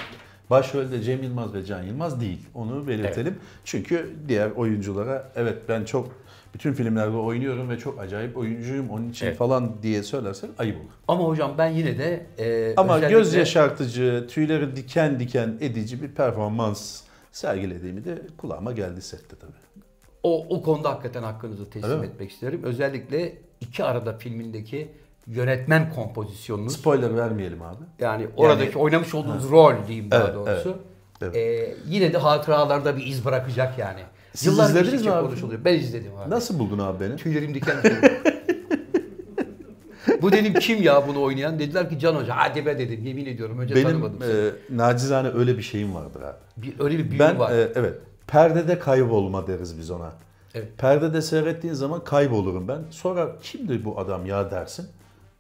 başrolde 0.59 1.03
Cem 1.03 1.23
Yılmaz 1.23 1.55
ve 1.55 1.65
Can 1.65 1.83
Yılmaz 1.83 2.21
değil. 2.21 2.39
Onu 2.55 2.89
belirtelim. 2.89 3.35
Çünkü 3.65 4.15
diğer 4.29 4.51
oyunculara 4.51 5.33
evet 5.37 5.59
ben 5.69 5.85
çok 5.85 6.09
bütün 6.55 6.73
filmlerde 6.73 7.17
oynuyorum 7.17 7.71
ve 7.71 7.79
çok 7.79 8.01
acayip 8.01 8.37
oyuncuyum 8.37 8.91
onun 8.91 9.09
için 9.11 9.27
Evet. 9.27 9.37
falan 9.37 9.83
diye 9.83 10.03
söylersen 10.03 10.51
ayıp 10.59 10.77
olur. 10.77 10.91
Ama 11.09 11.25
hocam 11.25 11.55
ben 11.59 11.69
yine 11.69 11.99
de 11.99 12.27
e, 12.39 12.75
Ama 12.77 12.97
özellikle- 12.97 13.19
göz 13.19 13.35
yaşartıcı, 13.35 14.27
tüyleri 14.31 14.77
diken 14.77 15.21
diken 15.21 15.59
edici 15.61 16.03
bir 16.03 16.09
performans 16.09 17.01
sergilediğimi 17.33 18.05
de 18.05 18.23
kulağıma 18.39 18.73
geldi 18.73 19.03
sette 19.03 19.37
tabii. 19.37 19.85
O, 20.23 20.47
o 20.49 20.63
konuda 20.63 20.91
hakikaten 20.91 21.23
hakkınızı 21.23 21.71
teslim 21.71 21.91
Öyle 21.91 22.01
mi? 22.01 22.07
etmek 22.07 22.31
isterim. 22.31 22.61
Özellikle 22.65 23.33
iki 23.61 23.85
arada 23.85 24.13
filmindeki 24.19 24.89
yönetmen 25.27 25.93
kompozisyonunuz. 25.95 26.73
Spoiler 26.77 27.17
vermeyelim 27.17 27.63
abi. 27.63 27.85
Yani 28.01 28.27
oradaki 28.37 28.79
oynamış 28.79 29.15
olduğunuz 29.15 29.51
rol 29.51 29.75
diyeyim 29.89 30.11
daha 30.11 30.25
Evet, 30.25 30.35
doğrusu. 30.35 30.79
evet, 31.23 31.37
Ee, 31.37 31.75
yine 31.89 32.13
de 32.13 32.19
hatıralarda 32.19 32.97
bir 32.97 33.07
iz 33.07 33.25
bırakacak 33.25 33.79
yani. 33.79 34.01
Siz 34.35 34.47
Yıllar 34.53 34.69
izlediniz 34.69 35.07
mi 35.07 35.13
abi? 35.13 35.27
konuşuluyor. 35.27 35.65
Ben 35.65 35.75
izledim 35.75 36.17
abi. 36.19 36.31
Nasıl 36.31 36.59
buldun 36.59 36.79
abi 36.79 37.01
beni? 37.05 37.17
Tüylerim 37.17 37.55
diken. 37.55 37.77
Bu 40.23 40.33
dedim 40.33 40.55
kim 40.55 40.83
ya 40.83 41.09
bunu 41.09 41.23
oynayan? 41.23 41.59
Dediler 41.59 41.89
ki 41.91 41.99
Can 41.99 42.15
Hoca. 42.15 42.37
Hadi 42.37 42.67
be 42.67 42.79
dedim. 42.79 43.05
Yemin 43.05 43.27
ediyorum. 43.27 43.59
Önce 43.59 43.75
Benim 43.75 43.89
tanımadım 43.89 44.19
seni. 44.21 44.31
e, 44.33 44.51
nacizane 44.71 45.29
öyle 45.29 45.59
bir 45.59 45.63
şeyim 45.63 45.95
vardır 45.95 46.23
abi. 46.23 46.37
Bir, 46.57 46.81
öyle 46.81 46.99
bir 46.99 47.11
büyü 47.11 47.21
Ben 47.21 47.39
var. 47.39 47.53
e, 47.53 47.73
evet 47.75 47.95
perdede 48.27 48.79
kaybolma 48.79 49.47
deriz 49.47 49.79
biz 49.79 49.91
ona. 49.91 50.13
Evet. 50.55 50.69
Perdede 50.79 51.23
seyrettiğin 51.23 51.75
zaman 51.75 52.05
kaybolurum 52.05 52.69
ben. 52.69 52.79
Sonra 52.91 53.29
kimdir 53.43 53.85
bu 53.85 54.01
adam 54.01 54.27
ya 54.27 54.51
dersin. 54.51 54.87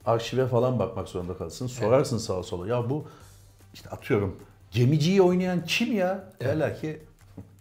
Arşive 0.07 0.47
falan 0.47 0.79
bakmak 0.79 1.09
zorunda 1.09 1.37
kalırsın. 1.37 1.67
Sorarsın 1.67 2.19
sağa 2.19 2.43
sola. 2.43 2.69
Ya 2.69 2.91
bu 2.91 3.05
işte 3.75 3.91
atıyorum 3.91 4.37
gemiciyi 4.71 5.23
oynayan 5.23 5.65
kim 5.65 5.97
ya? 5.97 6.25
Derler 6.41 6.81
ki 6.81 7.03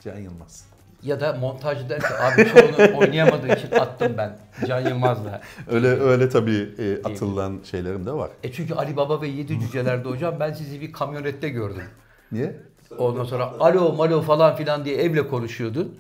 Can 0.03 0.17
Yılmaz. 0.17 0.65
Ya 1.03 1.19
da 1.19 1.33
montajcı 1.33 1.89
der 1.89 2.00
ki 2.00 2.07
abi 2.21 2.50
çoğunu 2.50 2.97
oynayamadığı 2.97 3.47
için 3.47 3.71
attım 3.71 4.13
ben 4.17 4.38
Can 4.67 4.79
Yılmaz'la. 4.79 5.41
Öyle 5.71 5.88
öyle 5.88 6.29
tabii 6.29 6.69
e, 6.79 6.97
atılan 7.03 7.59
şeylerim 7.71 8.05
de 8.05 8.12
var. 8.12 8.29
E 8.43 8.51
çünkü 8.51 8.73
Ali 8.73 8.97
Baba 8.97 9.21
ve 9.21 9.27
Yedi 9.27 9.59
Cüceler'de 9.59 10.09
hocam 10.09 10.35
ben 10.39 10.53
sizi 10.53 10.81
bir 10.81 10.93
kamyonette 10.93 11.50
gördüm. 11.50 11.83
Niye? 12.31 12.55
Ondan 12.97 13.23
sonra 13.23 13.53
alo 13.59 13.93
malo 13.93 14.21
falan 14.21 14.55
filan 14.55 14.85
diye 14.85 14.95
evle 14.97 15.27
konuşuyordun. 15.27 15.97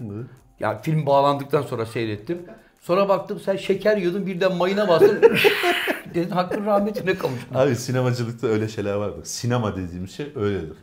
Yani 0.59 0.81
film 0.81 1.05
bağlandıktan 1.05 1.61
sonra 1.61 1.85
seyrettim. 1.85 2.41
Sonra 2.81 3.09
baktım 3.09 3.39
sen 3.39 3.55
şeker 3.55 3.97
yiyordun 3.97 4.25
birden 4.25 4.55
mayına 4.55 4.87
bastın. 4.87 5.21
Dedin 6.13 6.29
hakkın 6.29 6.65
rahmetine 6.65 7.17
kavuştun. 7.17 7.55
Abi 7.55 7.75
sinemacılıkta 7.75 8.47
öyle 8.47 8.67
şeyler 8.67 8.93
vardır. 8.93 9.25
Sinema 9.25 9.75
dediğimiz 9.75 10.11
şey 10.11 10.31
öyledir. 10.35 10.77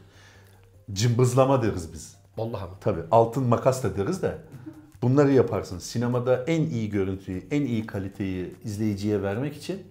Cımbızlama 0.93 1.63
deriz 1.63 1.93
biz. 1.93 2.17
Vallahi 2.39 2.65
mı? 2.65 2.77
Tabii 2.81 3.01
altın 3.11 3.45
makas 3.45 3.85
da 3.85 3.97
deriz 3.97 4.23
de 4.23 4.39
bunları 5.03 5.33
yaparsın. 5.33 5.79
Sinemada 5.79 6.45
en 6.45 6.63
iyi 6.63 6.91
görüntüyü, 6.91 7.43
en 7.51 7.63
iyi 7.63 7.87
kaliteyi 7.87 8.55
izleyiciye 8.65 9.23
vermek 9.23 9.57
için 9.57 9.83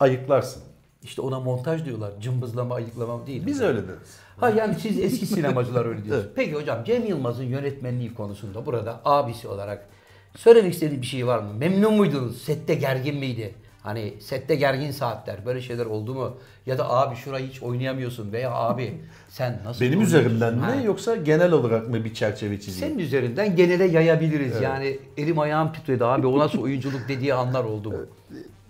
ayıklarsın. 0.00 0.62
İşte 1.02 1.22
ona 1.22 1.40
montaj 1.40 1.84
diyorlar. 1.84 2.12
Cımbızlama, 2.20 2.74
ayıklama 2.74 3.26
değil. 3.26 3.46
Biz 3.46 3.60
öyle 3.60 3.88
deriz. 3.88 4.16
Ha 4.36 4.50
yani 4.50 4.74
siz 4.80 4.98
eski 4.98 5.26
sinemacılar 5.26 5.86
öyle 5.86 6.04
diyorsunuz. 6.04 6.32
Peki 6.36 6.54
hocam 6.54 6.84
Cem 6.84 7.06
Yılmaz'ın 7.06 7.44
yönetmenliği 7.44 8.14
konusunda 8.14 8.66
burada 8.66 9.00
abisi 9.04 9.48
olarak 9.48 9.88
söylemek 10.36 10.74
istediği 10.74 11.02
bir 11.02 11.06
şey 11.06 11.26
var 11.26 11.38
mı? 11.38 11.54
Memnun 11.54 11.94
muydunuz? 11.94 12.42
Sette 12.42 12.74
gergin 12.74 13.16
miydi? 13.16 13.54
Hani 13.86 14.14
sette 14.20 14.54
gergin 14.54 14.90
saatler 14.90 15.46
böyle 15.46 15.60
şeyler 15.60 15.86
oldu 15.86 16.14
mu? 16.14 16.36
Ya 16.66 16.78
da 16.78 16.90
abi 16.90 17.16
şurayı 17.16 17.46
hiç 17.48 17.62
oynayamıyorsun 17.62 18.32
veya 18.32 18.50
abi 18.52 19.00
sen 19.28 19.60
nasıl 19.64 19.80
Benim 19.84 20.00
üzerimden 20.00 20.54
mi 20.54 20.60
Ha. 20.60 20.74
yoksa 20.74 21.16
genel 21.16 21.52
olarak 21.52 21.88
mı 21.88 22.04
bir 22.04 22.14
çerçeve 22.14 22.60
çizeyim? 22.60 22.94
Senin 22.94 23.04
üzerinden 23.04 23.56
genele 23.56 23.84
yayabiliriz. 23.84 24.60
Yani 24.60 24.98
elim 25.16 25.38
ayağım 25.38 25.72
titredi 25.72 26.04
abi 26.04 26.26
o 26.26 26.38
nasıl 26.38 26.62
oyunculuk 26.62 27.00
dediği 27.08 27.34
anlar 27.34 27.64
oldu 27.64 27.90
mu? 27.90 27.98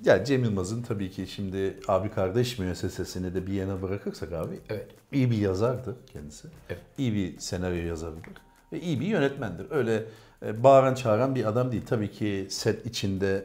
Ya 0.04 0.24
Cem 0.24 0.44
Yılmaz'ın 0.44 0.82
tabii 0.82 1.10
ki 1.10 1.26
şimdi 1.26 1.76
abi 1.88 2.10
kardeş 2.10 2.58
müessesesini 2.58 3.34
de 3.34 3.46
bir 3.46 3.52
yana 3.52 3.82
bırakırsak 3.82 4.32
abi 4.32 4.60
Evet. 4.68 4.86
iyi 5.12 5.30
bir 5.30 5.38
yazardı 5.38 5.96
kendisi. 6.12 6.48
Evet. 6.70 6.80
İyi 6.98 7.14
bir 7.14 7.38
senaryo 7.38 7.86
yazarıdır. 7.86 8.32
Ve 8.72 8.80
iyi 8.80 9.00
bir 9.00 9.06
yönetmendir. 9.06 9.66
Öyle 9.70 10.04
e, 10.46 10.62
bağıran 10.62 10.94
çağıran 10.94 11.34
bir 11.34 11.44
adam 11.44 11.72
değil. 11.72 11.82
Tabii 11.86 12.10
ki 12.10 12.46
set 12.50 12.86
içinde 12.86 13.44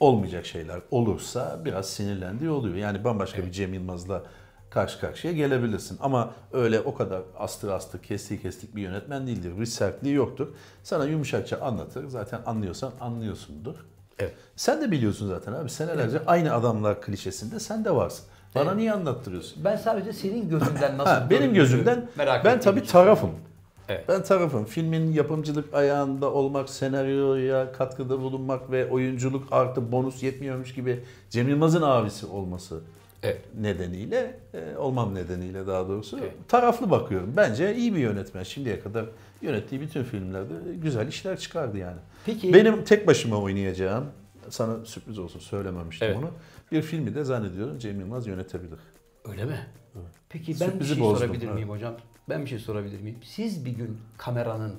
olmayacak 0.00 0.46
şeyler 0.46 0.80
olursa 0.90 1.60
biraz 1.64 1.86
sinirlendiği 1.90 2.50
oluyor. 2.50 2.74
Yani 2.76 3.04
bambaşka 3.04 3.44
bir 3.46 3.52
Cem 3.52 3.74
Yılmaz'la 3.74 4.22
karşı 4.70 5.00
karşıya 5.00 5.32
gelebilirsin. 5.32 5.98
Ama 6.02 6.30
öyle 6.52 6.80
o 6.80 6.94
kadar 6.94 7.22
astır 7.38 7.68
astır 7.68 8.02
kestiği 8.02 8.42
kestik 8.42 8.76
bir 8.76 8.82
yönetmen 8.82 9.26
değildir. 9.26 9.52
Bir 9.60 9.66
sertliği 9.66 10.14
yoktur. 10.14 10.48
Sana 10.82 11.04
yumuşakça 11.04 11.60
anlatır. 11.60 12.08
Zaten 12.08 12.40
anlıyorsan 12.46 12.92
anlıyorsundur. 13.00 13.74
Evet. 14.18 14.34
Sen 14.56 14.80
de 14.82 14.90
biliyorsun 14.90 15.28
zaten 15.28 15.52
abi. 15.52 15.70
Senelerce 15.70 16.20
aynı 16.26 16.54
adamlar 16.54 17.02
klişesinde 17.02 17.60
sen 17.60 17.84
de 17.84 17.94
varsın. 17.94 18.24
Bana 18.54 18.64
Evet. 18.64 18.76
niye 18.76 18.92
anlattırıyorsun? 18.92 19.64
Ben 19.64 19.76
sadece 19.76 20.12
senin 20.12 20.48
gözünden 20.48 20.98
nasıl 20.98 21.10
Ha, 21.10 21.26
benim 21.30 21.54
gözümden 21.54 22.08
merak 22.16 22.44
ben 22.44 22.60
tabii 22.60 22.84
tarafım. 22.84 23.30
Evet. 23.88 24.04
Ben 24.08 24.22
tarafım. 24.22 24.64
Filmin 24.64 25.12
yapımcılık 25.12 25.74
ayağında 25.74 26.32
olmak, 26.32 26.70
senaryoya 26.70 27.72
katkıda 27.72 28.20
bulunmak 28.20 28.70
ve 28.70 28.90
oyunculuk 28.90 29.48
artı 29.50 29.92
bonus 29.92 30.22
yetmiyormuş 30.22 30.74
gibi 30.74 31.00
Cem 31.30 31.48
Yılmaz'ın 31.48 31.82
abisi 31.82 32.26
olması 32.26 32.80
Evet. 33.22 33.40
nedeniyle, 33.60 34.38
e, 34.54 34.76
olmam 34.76 35.14
nedeniyle 35.14 35.66
daha 35.66 35.88
doğrusu 35.88 36.18
Evet. 36.18 36.32
taraflı 36.48 36.90
bakıyorum. 36.90 37.32
Bence 37.36 37.76
iyi 37.76 37.94
bir 37.94 37.98
yönetmen. 37.98 38.42
Şimdiye 38.42 38.80
kadar 38.80 39.04
yönettiği 39.42 39.80
bütün 39.80 40.04
filmlerde 40.04 40.54
güzel 40.82 41.08
işler 41.08 41.38
çıkardı 41.38 41.78
yani. 41.78 41.98
Peki 42.26 42.54
Benim 42.54 42.84
tek 42.84 43.06
başıma 43.06 43.36
oynayacağım, 43.36 44.04
sana 44.50 44.84
sürpriz 44.84 45.18
olsun 45.18 45.40
söylememiştim 45.40 46.08
Evet. 46.08 46.18
onu. 46.18 46.30
Bir 46.72 46.82
filmi 46.82 47.14
de 47.14 47.24
zannediyorum 47.24 47.78
Cem 47.78 48.00
Yılmaz 48.00 48.26
yönetebilir. 48.26 48.78
Öyle 49.24 49.44
mi? 49.44 49.66
Peki 50.28 50.52
ben 50.60 50.66
Sürprizi 50.66 50.80
bir 50.90 50.96
şey 50.96 51.04
bozdum, 51.04 51.18
sorabilir 51.26 51.44
evet. 51.46 51.54
miyim 51.54 51.68
hocam? 51.68 51.94
Ben 52.28 52.42
bir 52.44 52.50
şey 52.50 52.58
sorabilir 52.58 53.00
miyim? 53.00 53.18
Siz 53.24 53.64
bir 53.64 53.70
gün 53.70 53.98
kameranın 54.18 54.74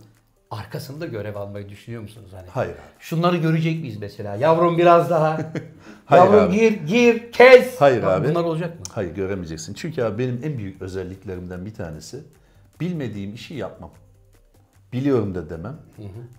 arkasında 0.51 1.05
görev 1.05 1.35
almayı 1.35 1.69
düşünüyor 1.69 2.01
musunuz 2.01 2.29
hani? 2.33 2.47
Hayır 2.49 2.71
abi. 2.71 2.77
Şunları 2.99 3.37
görecek 3.37 3.81
miyiz 3.81 3.97
mesela? 3.99 4.35
Yavrum 4.35 4.77
biraz 4.77 5.09
daha. 5.09 5.39
Hayır 6.05 6.23
Yavrum 6.23 6.43
abi. 6.43 6.55
gir, 6.59 6.71
gir, 6.71 7.31
kes. 7.31 7.75
Hayır 7.81 8.03
Bak, 8.03 8.21
abi. 8.21 8.29
Bunlar 8.29 8.43
olacak 8.43 8.79
mı? 8.79 8.85
Hayır 8.91 9.15
göremeyeceksin. 9.15 9.73
Çünkü 9.73 10.03
abi 10.03 10.17
benim 10.23 10.41
en 10.43 10.57
büyük 10.57 10.81
özelliklerimden 10.81 11.65
bir 11.65 11.73
tanesi 11.73 12.23
bilmediğim 12.81 13.33
işi 13.33 13.53
yapmam. 13.53 13.91
Biliyorum 14.93 15.35
da 15.35 15.49
demem. 15.49 15.77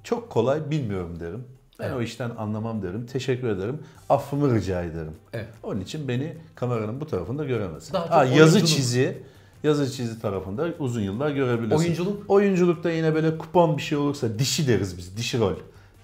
Çok 0.04 0.30
kolay 0.30 0.70
bilmiyorum 0.70 1.20
derim. 1.20 1.44
Ben 1.78 1.84
Evet. 1.84 1.96
o 1.96 2.02
işten 2.02 2.30
anlamam 2.30 2.82
derim. 2.82 3.06
Teşekkür 3.06 3.48
ederim. 3.48 3.78
Affımı 4.08 4.54
rica 4.54 4.82
ederim. 4.82 5.12
Evet. 5.32 5.48
Onun 5.62 5.80
için 5.80 6.08
beni 6.08 6.36
kameranın 6.54 7.00
bu 7.00 7.06
tarafında 7.06 7.44
göremezsin. 7.44 7.92
Daha 7.92 8.10
Ha, 8.10 8.24
yazı 8.24 8.64
çizi 8.66 9.22
yazı 9.62 9.92
çizi 9.92 10.20
tarafında 10.22 10.68
uzun 10.78 11.00
yıllar 11.00 11.30
görebilirsin. 11.30 11.76
Oyunculuk? 11.84 12.30
Oyunculukta 12.30 12.90
yine 12.90 13.14
böyle 13.14 13.38
kupon 13.38 13.76
bir 13.76 13.82
şey 13.82 13.98
olursa 13.98 14.38
dişi 14.38 14.68
deriz 14.68 14.98
biz. 14.98 15.16
Dişi 15.16 15.38
rol. 15.38 15.54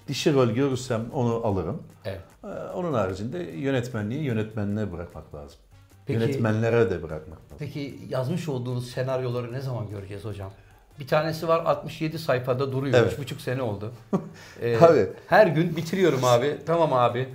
Dişi 0.07 0.33
rol 0.33 0.47
görürsem 0.49 1.01
onu 1.13 1.33
alırım. 1.45 1.83
Evet. 2.05 2.21
Ee, 2.43 2.47
Onun 2.75 2.93
haricinde 2.93 3.37
yönetmenliği 3.39 4.23
yönetmenine 4.23 4.91
bırakmak 4.91 5.35
lazım. 5.35 5.59
Peki- 6.05 6.19
Yönetmenlere 6.19 6.89
de 6.89 7.03
bırakmak 7.03 7.39
lazım. 7.39 7.57
Peki 7.59 7.99
yazmış 8.09 8.49
olduğunuz 8.49 8.89
senaryoları 8.91 9.53
ne 9.53 9.61
zaman 9.61 9.89
göreceğiz 9.89 10.25
hocam? 10.25 10.51
Bir 10.99 11.07
tanesi 11.07 11.47
var 11.47 11.59
67 11.65 12.19
sayfada 12.19 12.71
duruyor. 12.71 12.97
Evet. 12.99 13.19
3,5 13.19 13.39
sene 13.41 13.61
oldu. 13.61 13.91
Ee, 14.61 14.77
Abi. 14.77 15.07
Her 15.27 15.47
gün 15.47 15.75
bitiriyorum 15.75 16.23
abi. 16.23 16.57
Tamam 16.65 16.93
abi. 16.93 17.29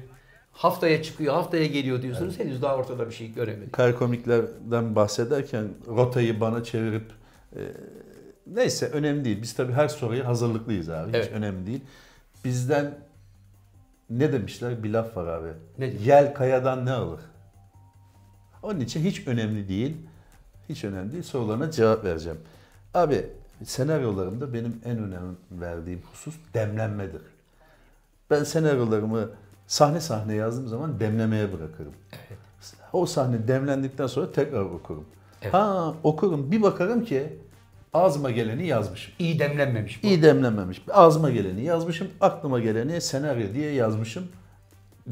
Haftaya 0.52 1.02
çıkıyor, 1.02 1.35
haftaya 1.35 1.66
geliyor 1.66 2.02
diyorsunuz. 2.02 2.38
Henüz 2.38 2.62
daha 2.62 2.76
ortada 2.76 3.06
bir 3.06 3.14
şey 3.14 3.32
göremedik. 3.32 3.73
Kar 3.73 3.99
komiklerden 3.99 4.94
bahsederken 4.94 5.68
rotayı 5.87 6.40
bana 6.40 6.64
çevirip 6.64 7.12
e, 7.56 7.61
neyse 8.47 8.87
önemli 8.88 9.25
değil. 9.25 9.42
Biz 9.42 9.54
tabii 9.54 9.73
her 9.73 9.88
soruya 9.88 10.26
hazırlıklıyız 10.26 10.88
abi. 10.90 11.09
Hiç 11.09 11.14
Evet. 11.14 11.32
önemli 11.32 11.66
değil. 11.66 11.80
Bizden 12.44 12.94
ne 14.11 14.32
demişler? 14.32 14.82
Bir 14.82 14.90
laf 14.90 15.16
var 15.16 15.26
abi. 15.26 15.49
Nedir? 15.78 16.00
Yel 16.00 16.35
kayadan 16.35 16.87
ne 16.87 16.92
alır? 16.92 17.21
Onun 18.62 18.80
için 18.80 19.00
hiç 19.04 19.26
önemli 19.28 19.68
değil. 19.68 19.97
Hiç 20.68 20.85
önemli 20.85 21.12
değil. 21.12 21.23
Sorularına 21.23 21.71
cevap 21.71 22.04
vereceğim. 22.04 22.38
Abi 22.94 23.26
senaryolarımda 23.64 24.52
benim 24.54 24.80
en 24.85 24.99
önem 24.99 25.37
verdiğim 25.50 26.02
husus 26.12 26.35
demlenmedir. 26.54 27.23
Ben 28.30 28.44
senaryolarımı 28.44 29.30
sahne 29.66 30.00
sahne 30.00 30.35
yazdığım 30.35 30.69
zaman 30.69 31.00
demlemeye 31.00 31.52
bırakırım. 31.52 31.92
O 32.92 33.07
sahne 33.07 33.49
demlendikten 33.49 34.07
sonra 34.07 34.33
tekrar 34.33 34.61
okurum. 34.61 35.04
Evet. 35.42 35.54
Ha 35.54 35.95
okurum 36.02 36.52
bir 36.52 36.62
bakarım 36.62 37.04
ki 37.04 37.38
ağzıma 37.92 38.31
geleni 38.31 38.66
yazmışım. 38.66 39.14
İyi 39.19 39.38
demlenmemiş 39.38 40.02
bu. 40.02 40.07
İyi 40.07 40.23
demlenmemiş. 40.23 40.83
Ağzıma 40.90 41.31
geleni 41.31 41.64
yazmışım. 41.64 42.09
Aklıma 42.21 42.61
geleni 42.61 43.00
senaryo 43.00 43.54
diye 43.54 43.73
yazmışım. 43.73 44.28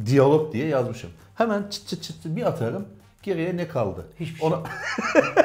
Diyalog 0.07 0.53
diye 0.53 0.67
yazmışım. 0.67 1.11
Hemen 1.35 1.63
çıt 1.71 1.89
çıt 1.89 2.03
çıt 2.03 2.17
bir 2.25 2.47
atarım. 2.47 2.89
Geriye 3.23 3.57
ne 3.57 3.69
kaldı? 3.69 4.07
Hiçbir 4.21 4.39
şey. 4.39 4.49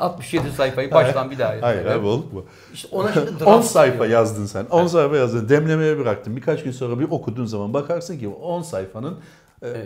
Ona... 0.00 0.10
67 0.10 0.52
sayfayı 0.52 0.90
baştan 0.90 1.30
bir 1.30 1.38
daha 1.38 1.54
yazıyorum. 1.54 1.84
Hayır 1.84 1.98
abi 1.98 2.06
olur 2.06 2.32
mu? 2.32 2.44
İşte 2.74 2.88
ona 2.92 3.12
şimdi 3.12 3.30
10 3.30 3.38
draft 3.58 3.66
sayfa 3.70 3.98
diyor. 3.98 4.06
yazdın 4.06 4.46
sen. 4.46 4.64
10 4.70 4.86
sayfa 4.86 5.16
yazdın. 5.16 5.48
Demlemeye 5.48 5.98
bıraktın. 5.98 6.36
Birkaç 6.36 6.62
gün 6.62 6.70
sonra 6.72 6.98
bir 7.00 7.04
okuduğun 7.10 7.44
zaman 7.46 7.74
bakarsın 7.74 8.18
ki 8.18 8.28
10 8.28 8.62
sayfanın 8.62 9.18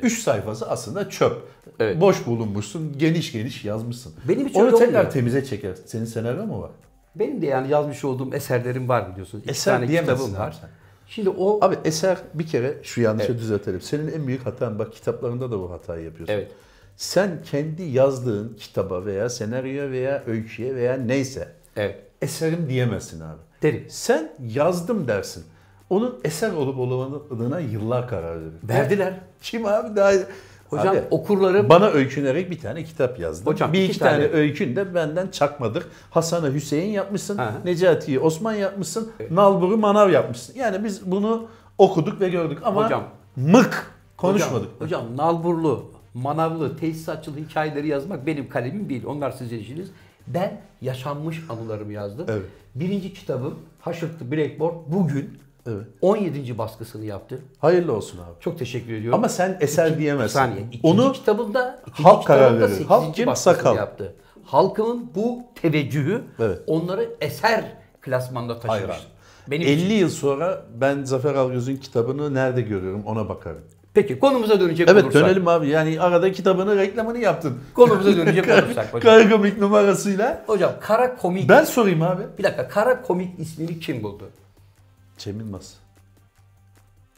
3 0.02 0.22
sayfası 0.22 0.70
aslında 0.70 1.10
çöp. 1.10 1.36
Evet. 1.80 2.00
Boş 2.00 2.26
bulunmuşsun. 2.26 2.98
Geniş 2.98 3.32
geniş 3.32 3.64
yazmışsın. 3.64 4.12
Benim 4.28 4.48
hiç 4.48 4.56
Onu 4.56 4.70
tekrar 4.70 4.86
olmuyor. 4.86 5.10
temize 5.10 5.44
çeker. 5.44 5.74
Senin 5.86 6.04
senaryo 6.04 6.46
mu 6.46 6.62
var? 6.62 6.70
Benim 7.16 7.42
de 7.42 7.46
yani 7.46 7.70
yazmış 7.70 8.04
olduğum 8.04 8.34
eserlerim 8.34 8.88
var 8.88 9.12
biliyorsunuz. 9.12 9.44
İki 9.44 9.50
Eser 9.50 9.74
tane 9.74 9.86
kitabım 9.86 10.34
var. 10.36 10.56
sen. 10.60 10.68
Şimdi 11.06 11.28
o 11.28 11.58
Abi 11.64 11.76
eser 11.84 12.16
bir 12.34 12.46
kere 12.46 12.74
şu 12.82 13.00
yanlışı 13.00 13.30
Evet. 13.32 13.40
düzeltelim. 13.40 13.80
Senin 13.80 14.12
en 14.12 14.26
büyük 14.26 14.46
hatan 14.46 14.78
bak 14.78 14.92
kitaplarında 14.92 15.50
da 15.50 15.58
bu 15.60 15.70
hatayı 15.70 16.04
yapıyorsun. 16.04 16.34
Evet. 16.34 16.52
Sen 16.96 17.42
kendi 17.50 17.82
yazdığın 17.82 18.56
kitaba 18.60 19.04
veya 19.04 19.28
senaryoya 19.28 19.90
veya 19.90 20.22
öyküye 20.26 20.74
veya 20.74 20.96
neyse 20.96 21.48
Evet. 21.76 21.98
eserim 22.22 22.68
diyemezsin 22.68 23.20
abi. 23.20 23.38
Derim. 23.62 23.84
Sen 23.88 24.32
yazdım 24.48 25.08
dersin. 25.08 25.44
onun 25.90 26.20
eser 26.24 26.52
olup 26.52 26.78
olmadığına 26.78 27.60
yıllar 27.60 28.08
karar 28.08 28.40
verir. 28.40 28.52
Verdiler. 28.68 29.14
Kim 29.42 29.66
abi 29.66 29.96
daha... 29.96 30.12
Hocam 30.70 30.88
Abi, 30.88 31.02
okurları 31.10 31.68
bana 31.68 31.86
öykünerek 31.88 32.50
bir 32.50 32.60
tane 32.60 32.84
kitap 32.84 33.20
yazdım. 33.20 33.46
Hocam, 33.46 33.72
bir 33.72 33.82
iki 33.82 33.90
iki 33.90 33.98
tane, 33.98 34.12
tane. 34.12 34.40
öykün 34.40 34.76
de 34.76 34.94
benden 34.94 35.28
çakmadık. 35.28 35.86
Hasan'ı 36.10 36.54
Hüseyin 36.54 36.92
yapmışsın. 36.92 37.40
Necati'yi 37.64 38.20
Osman 38.20 38.52
yapmışsın, 38.52 39.12
Nalbur'u 39.30 39.76
Manav 39.76 40.10
yapmışsın. 40.10 40.54
Yani 40.58 40.84
biz 40.84 41.10
bunu 41.10 41.46
okuduk 41.78 42.20
ve 42.20 42.28
gördük 42.28 42.58
ama 42.64 42.84
Hocam. 42.84 43.04
mık 43.36 43.90
konuşmadık. 44.16 44.68
Hocam, 44.78 45.00
hocam 45.00 45.16
nalburlu, 45.16 45.90
manavlı, 46.14 46.76
tesisatçılı 46.76 47.36
hikayeleri 47.38 47.88
yazmak 47.88 48.26
benim 48.26 48.48
kalemim 48.48 48.88
değil. 48.88 49.04
Onlar 49.06 49.30
sizin 49.30 49.58
işiniz. 49.58 49.90
Ben 50.26 50.60
yaşanmış 50.80 51.42
anılarımı 51.48 51.92
yazdım. 51.92 52.26
Evet. 52.28 52.42
Birinci 52.74 53.12
kitabım 53.12 53.58
Haşırtlı 53.80 54.32
Blackboard 54.32 54.74
bugün 54.86 55.38
Evet. 55.66 55.86
17. 56.00 56.58
baskısını 56.58 57.04
yaptı. 57.04 57.38
Hayırlı 57.58 57.92
olsun 57.92 58.18
abi. 58.18 58.40
Çok 58.40 58.58
teşekkür 58.58 58.92
ediyorum. 58.94 59.18
Ama 59.18 59.28
sen 59.28 59.56
eser 59.60 59.92
Bir 59.92 59.98
diyemezsin. 59.98 60.38
saniye. 60.38 60.66
İkinci 60.72 60.86
Onu 60.86 61.12
kitabında 61.12 61.82
ikinci 61.86 62.02
halk 62.02 62.26
karar 62.26 62.60
verir. 62.60 62.68
8. 62.68 62.86
Halk 62.90 63.14
kim? 63.14 63.36
Sakal. 63.36 63.76
yaptı. 63.76 64.14
Halkımın 64.44 65.10
bu 65.14 65.42
teveccühü 65.62 66.22
Evet. 66.40 66.58
onları 66.66 67.10
eser 67.20 67.64
klasmanda 68.00 68.60
taşımış. 68.60 68.90
Hayır 68.90 69.06
Benim 69.50 69.68
50 69.68 69.84
için. 69.84 69.94
yıl 69.94 70.08
sonra 70.08 70.62
ben 70.80 71.04
Zafer 71.04 71.34
Algöz'ün 71.34 71.76
kitabını 71.76 72.34
nerede 72.34 72.60
görüyorum 72.62 73.02
ona 73.06 73.28
bakarım. 73.28 73.62
Peki 73.94 74.18
konumuza 74.18 74.60
dönecek 74.60 74.88
Evet 74.88 75.04
olursak. 75.04 75.22
dönelim 75.24 75.48
abi. 75.48 75.68
Yani 75.68 76.00
arada 76.00 76.32
kitabını 76.32 76.76
reklamını 76.76 77.18
yaptın. 77.18 77.58
Konumuza 77.74 78.16
dönecek 78.16 78.44
olursak 78.48 78.94
hocam. 78.94 79.00
Kargomik 79.18 79.58
numarasıyla. 79.58 80.42
Hocam 80.46 80.72
kara 80.80 81.16
komik. 81.16 81.48
Ben 81.48 81.64
sorayım 81.64 82.02
abi. 82.02 82.22
Bir 82.38 82.44
dakika 82.44 82.68
kara 82.68 83.02
komik 83.02 83.38
ismini 83.38 83.80
kim 83.80 84.02
buldu? 84.02 84.30
Cem 85.18 85.40
Yılmaz. 85.40 85.74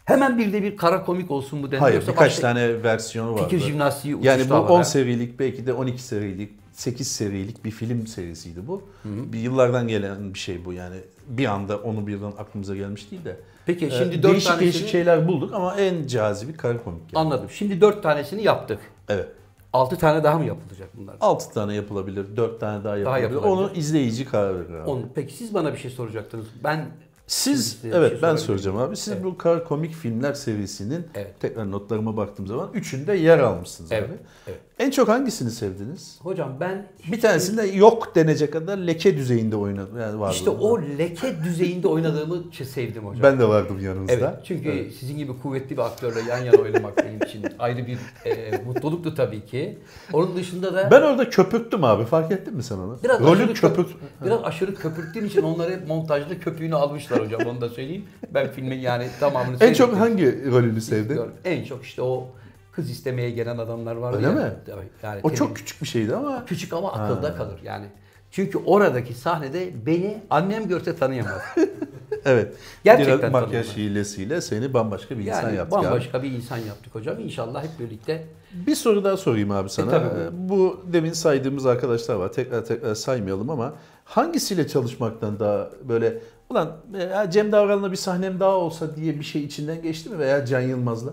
Hemen 0.07 0.39
bir 0.39 0.53
de 0.53 0.63
bir 0.63 0.77
kara 0.77 1.05
komik 1.05 1.31
olsun 1.31 1.59
mu 1.61 1.71
denir? 1.71 1.81
Hayır 1.81 1.95
Yoksa 1.95 2.13
birkaç 2.13 2.31
başka 2.31 2.43
tane 2.43 2.83
versiyonu 2.83 3.35
var. 3.35 3.45
Fikir 3.45 3.59
jimnastiği 3.59 4.17
Yani 4.23 4.51
bu 4.51 4.55
havada. 4.55 4.73
10 4.73 4.83
serilik 4.83 5.39
belki 5.39 5.67
de 5.67 5.73
12 5.73 6.03
serilik 6.03 6.53
8 6.73 7.09
serilik 7.09 7.65
bir 7.65 7.71
film 7.71 8.07
serisiydi 8.07 8.67
bu. 8.67 8.83
Bir 9.05 9.39
yıllardan 9.39 9.89
gelen 9.89 10.35
bir 10.35 10.39
şey 10.39 10.65
bu 10.65 10.73
yani. 10.73 10.97
Bir 11.29 11.47
anda 11.47 11.77
onu 11.77 12.07
birden 12.07 12.33
aklımıza 12.39 12.77
gelmiş 12.77 13.11
değil 13.11 13.25
de. 13.25 13.37
Peki 13.67 13.87
Ee, 13.87 13.91
şimdi 13.91 14.23
dört 14.23 14.33
değişik 14.33 14.49
tanesini 14.49 14.73
değişik 14.73 14.89
şeyler 14.89 15.29
bulduk 15.29 15.55
ama 15.55 15.77
en 15.77 16.07
cazibi 16.07 16.53
kara 16.53 16.83
komik. 16.83 17.01
Yani. 17.13 17.27
anladım. 17.27 17.51
Şimdi 17.51 17.81
dört 17.81 18.03
tanesini 18.03 18.43
yaptık. 18.43 18.79
Evet. 19.09 19.29
Altı 19.73 19.97
tane 19.97 20.25
daha 20.25 20.39
mı 20.39 20.45
yapılacak 20.45 20.89
bunlar? 20.95 21.17
6 21.21 21.55
tane 21.55 21.75
yapılabilir, 21.75 22.37
4 22.37 22.61
tane 22.61 22.85
daha 22.85 22.97
yapılabilir. 22.97 23.23
yapılabilir. 23.23 23.51
Onu 23.51 23.71
izleyici 23.75 24.25
karar 24.25 24.55
verir 24.55 24.75
abi. 24.75 24.91
On, 24.91 25.03
peki 25.15 25.35
siz 25.35 25.55
bana 25.55 25.73
bir 25.73 25.79
şey 25.79 25.91
soracaktınız. 25.91 26.47
Ben 26.65 26.87
Siz 27.26 27.78
evet 27.85 28.11
şey 28.12 28.23
ben 28.23 28.37
soracağım 28.37 28.76
abi. 28.76 28.97
Siz 28.97 29.12
Evet. 29.12 29.25
bu 29.25 29.38
kara 29.38 29.64
komik 29.64 29.95
filmler 29.95 30.33
serisinin 30.35 31.06
Evet. 31.14 31.40
tekrar 31.40 31.71
notlarıma 31.71 32.16
baktığım 32.16 32.47
zaman 32.47 32.71
üçünde 32.75 33.14
yer 33.14 33.38
almışsınız 33.38 33.92
Evet, 33.92 34.09
abi. 34.09 34.16
evet. 34.47 34.61
En 34.78 34.90
çok 34.90 35.09
hangisini 35.09 35.50
sevdiniz? 35.50 36.18
hocam 36.23 36.56
ben 36.61 36.87
Bir 37.12 37.21
tanesinde 37.21 37.62
yok 37.62 38.14
denecek 38.14 38.52
kadar 38.52 38.78
leke 38.78 39.16
düzeyinde 39.16 39.56
oynadım. 39.56 40.00
Yani 40.00 40.21
vardı. 40.21 40.35
işte 40.35 40.50
o 40.50 40.83
leke 40.83 41.45
düzeyinde 41.45 41.88
oynadığımı 41.88 42.42
sevdim 42.52 43.06
hocam. 43.06 43.23
ben 43.23 43.38
de 43.38 43.49
vardım 43.49 43.80
yanınızda. 43.80 44.12
Evet, 44.12 44.28
çünkü 44.45 44.90
sizin 45.00 45.16
gibi 45.16 45.33
kuvvetli 45.42 45.76
bir 45.76 45.83
aktörle 45.83 46.21
yan 46.30 46.38
yana 46.38 46.62
oynamak 46.62 47.04
benim 47.04 47.23
için 47.23 47.45
ayrı 47.59 47.87
bir 47.87 47.99
e, 48.25 48.62
mutluluktu 48.66 49.14
tabii 49.14 49.47
ki. 49.47 49.78
Onun 50.12 50.37
dışında 50.37 50.75
da 50.75 50.90
Ben 50.90 51.02
orada 51.02 51.30
köpürttüm 51.30 51.85
abi. 51.85 52.04
Fark 52.04 52.33
ettin 52.33 52.56
mi 52.56 52.62
sen 52.62 52.76
onu? 52.76 52.99
Biraz 53.04 53.21
Rolün 53.21 53.42
aşırı 53.42 53.54
köpürt. 53.54 53.88
Biraz 54.25 54.45
aşırı 54.45 54.75
köpürttüğün 54.75 55.25
için 55.26 55.42
onları 55.42 55.73
hep 55.73 55.88
montajda 55.88 56.38
köpüğünü 56.38 56.75
almışlar 56.75 57.25
hocam 57.25 57.40
onu 57.47 57.61
da 57.61 57.68
söyleyeyim. 57.68 58.04
Ben 58.35 58.50
filmin 58.52 58.78
yani 58.78 59.06
tamamını 59.21 59.56
En 59.61 59.73
çok 59.73 59.97
hangi 59.97 60.50
rolünü 60.50 60.80
sevdin? 60.80 61.21
En 61.45 61.64
çok 61.64 61.85
işte 61.85 62.02
o 62.02 62.28
kız 62.76 62.90
istemeye 62.90 63.30
gelen 63.30 63.59
adamlar 63.59 63.97
vardı 63.97 64.16
Öyle 64.16 64.26
ya. 64.26 64.33
mi? 64.33 64.52
Tabii, 64.66 64.80
Yani 65.02 65.21
O 65.23 65.28
tabii 65.28 65.38
çok 65.38 65.56
küçük 65.56 65.83
bir 65.83 65.87
şeydi 65.87 66.16
ama 66.16 66.45
küçük 66.45 66.73
ama 66.73 66.92
akılda 66.92 67.35
kalır 67.37 67.61
yani. 67.64 67.87
Çünkü 68.30 68.59
oradaki 68.59 69.14
sahnede 69.14 69.87
beni 69.87 70.23
annem 70.30 70.68
görse 70.68 70.97
tanıyamaz. 70.97 71.40
evet. 72.25 72.54
Gerçekten 72.85 73.18
Biraz 73.18 73.33
makyaj 73.33 73.66
tanımam. 73.66 73.90
hilesiyle 73.90 74.40
seni 74.40 74.75
bambaşka 74.75 75.18
bir 75.18 75.26
insan 75.26 75.42
Yani 75.42 75.56
yaptık 75.56 75.78
abi. 75.78 75.85
bambaşka 75.87 76.23
bir 76.23 76.30
insan 76.33 76.56
yaptık 76.56 76.95
hocam. 76.95 77.21
İnşallah 77.21 77.62
hep 77.64 77.71
birlikte. 77.80 78.26
Bir 78.52 78.75
soru 78.75 79.04
daha 79.04 79.17
sorayım 79.17 79.50
abi 79.50 79.71
sana. 79.71 79.91
tabii, 79.91 80.15
buyurun. 80.15 80.34
Ee, 80.47 80.49
Bu 80.49 80.80
demin 80.93 81.12
saydığımız 81.12 81.67
arkadaşlar 81.67 82.15
var. 82.15 82.32
Tekrar 82.32 82.65
tekrar 82.65 82.95
saymayalım 82.95 83.50
ama 83.50 83.75
hangisiyle 84.04 84.69
çalışmaktan 84.69 85.41
daha 85.41 85.71
böyle 85.89 86.19
ulan 86.50 86.76
ya 87.12 87.30
Cem 87.30 87.52
Davran'la 87.52 87.93
bir 87.93 87.97
sahnem 87.97 88.41
daha 88.41 88.54
olsa 88.54 88.97
diye 88.97 89.19
bir 89.19 89.25
şey 89.25 89.45
içinden 89.45 89.82
geçti 89.82 90.10
mi 90.10 90.19
veya 90.19 90.47
Can 90.47 90.60
Yılmaz'la 90.60 91.10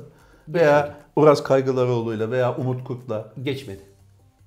veya 0.47 0.95
Uras 1.15 1.43
Kaygılaroğlu'yla 1.43 2.31
veya 2.31 2.55
Umut 2.55 2.83
Kurt'la 2.83 3.33
Geçmedi. 3.43 3.81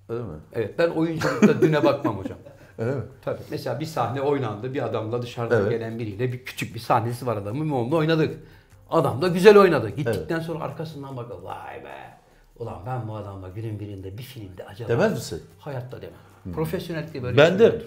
öyle 0.09 0.23
mi? 0.23 0.29
Evet 0.53 0.79
ben 0.79 0.91
oyunculukta 0.91 1.61
düne 1.63 1.85
bakmam 1.85 2.19
hocam. 2.19 2.39
Öyle 2.79 2.95
mi? 2.95 3.03
Tabii. 3.25 3.41
Mesela 3.51 3.81
bir 3.81 3.85
sahne 3.87 4.21
oynandı. 4.21 4.75
Bir 4.75 4.83
adamla 4.87 5.23
dışarıdan 5.23 5.61
Evet. 5.61 5.71
gelen 5.71 5.99
biriyle 5.99 6.33
bir 6.33 6.45
küçük 6.45 6.75
bir 6.75 6.81
sahnesi 6.81 7.27
var 7.27 7.37
adamın. 7.37 7.71
Onunla 7.71 7.97
oynadık. 7.97 8.39
Adam 8.91 9.23
da 9.23 9.29
güzel 9.29 9.59
oynadı. 9.59 9.89
Gittikten 9.91 10.41
sonra 10.41 10.65
arkasından 10.65 11.17
bakıyor. 11.17 11.43
Vay 11.43 11.85
be. 11.85 12.19
Ulan 12.59 12.79
ben 12.87 13.09
bu 13.09 13.17
adamla 13.17 13.49
günün 13.49 13.81
birinde 13.81 14.19
bir 14.19 14.23
filmde 14.23 14.65
acaba... 14.65 14.89
Demez 14.89 15.13
misin? 15.13 15.43
Hayatta 15.59 15.97
demem. 16.03 16.55
Profesyonellikle 16.55 17.23
böyle 17.23 17.37
Ben 17.39 17.47
şeyler. 17.49 17.59
derim. 17.59 17.83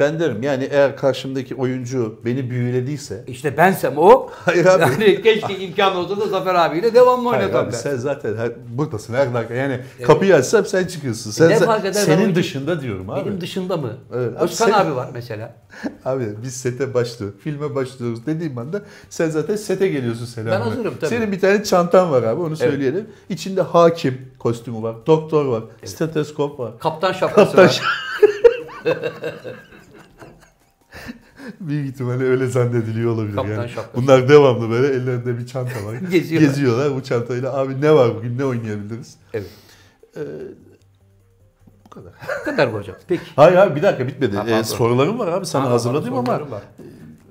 Ben 0.00 0.20
derim 0.20 0.42
yani 0.42 0.68
eğer 0.70 0.96
karşımdaki 0.96 1.54
oyuncu 1.54 2.20
beni 2.24 2.50
büyülediyse 2.50 3.24
İşte 3.26 3.56
bensem 3.56 3.98
o. 3.98 4.30
Hayır 4.44 4.66
abi. 4.66 4.82
Yani 4.82 5.22
keşke 5.22 5.58
imkan 5.58 5.96
olsa 5.96 6.20
da 6.20 6.26
Zafer 6.26 6.54
abiyle 6.54 6.94
devamlı 6.94 7.28
Hayır 7.28 7.42
oynatam 7.42 7.66
abi, 7.66 7.72
sen 7.72 7.96
zaten 7.96 8.36
her, 8.36 8.50
buradasın 8.78 9.14
her 9.14 9.34
dakika. 9.34 9.54
Yani 9.54 9.80
kapıyı 10.06 10.34
açsam 10.34 10.66
sen 10.66 10.86
çıkıyorsun. 10.86 11.30
Sen, 11.30 11.50
ne 11.50 11.58
fark 11.58 11.84
eder 11.84 11.92
senin 11.92 12.22
oyuncu- 12.22 12.34
dışında 12.34 12.80
diyorum 12.80 13.10
abi. 13.10 13.26
Benim 13.26 13.40
dışında 13.40 13.76
mı? 13.76 13.92
Evet, 14.14 14.36
abi 14.36 14.44
Özkan 14.44 14.66
sen- 14.66 14.72
abi 14.72 14.96
var 14.96 15.08
mesela. 15.14 15.54
Abi 16.04 16.24
biz 16.42 16.54
sete 16.56 16.94
başlıyoruz, 16.94 17.38
filme 17.40 17.74
başlıyoruz 17.74 18.26
dediğim 18.26 18.58
anda 18.58 18.82
sen 19.10 19.30
zaten 19.30 19.56
sete 19.56 19.88
geliyorsun 19.88 20.24
selam. 20.24 20.50
Ben 20.52 20.60
hazırım 20.60 20.94
tabii. 21.00 21.10
Senin 21.10 21.32
bir 21.32 21.40
tane 21.40 21.64
çantan 21.64 22.10
var 22.10 22.22
abi 22.22 22.40
onu 22.40 22.56
söyleyelim. 22.56 23.06
İçinde 23.28 23.62
hakim 23.62 24.30
kostümü 24.38 24.82
var, 24.82 24.96
doktor 25.06 25.44
var, 25.44 25.62
steteskop 25.84 26.60
var. 26.60 26.78
Kaptan 26.78 27.12
şapkası 27.20 27.56
Kaptan 27.56 27.64
var. 27.66 27.82
Büyük 31.60 31.94
ihtimalle 31.94 32.24
öyle 32.24 32.46
zannediliyor 32.46 33.12
olabilir 33.12 33.34
Kaptan 33.36 33.52
yani. 33.52 33.68
şapkası. 33.68 33.96
Bunlar 34.02 34.28
devamlı 34.28 34.70
böyle 34.70 34.86
ellerinde 34.94 35.38
bir 35.38 35.46
çanta 35.46 35.84
var. 35.84 35.94
Geziyorlar. 36.10 36.48
Geziyorlar 36.48 36.94
bu 36.96 37.02
çantayla. 37.02 37.54
Abi 37.58 37.80
ne 37.80 37.94
var 37.94 38.14
bugün 38.16 38.38
ne 38.38 38.44
oynayabiliriz? 38.44 39.16
Evet. 39.34 39.46
Ee, 40.16 40.20
bu 41.86 41.90
kadar. 41.90 42.12
Bu 42.40 42.44
kadar 42.44 42.66
mı 42.68 42.78
hocam? 42.78 42.96
Peki. 43.08 43.22
Hayır 43.36 43.56
hayır 43.56 43.76
bir 43.76 43.82
dakika 43.82 44.06
bitmedi. 44.08 44.36
Ha, 44.36 44.48
Ee, 44.50 44.64
sorularım 44.64 45.18
var 45.18 45.28
abi 45.28 45.46
sana 45.46 45.64
Ha, 45.64 45.70
hazırladım 45.70 46.14
ama 46.14 46.32
var. 46.50 46.62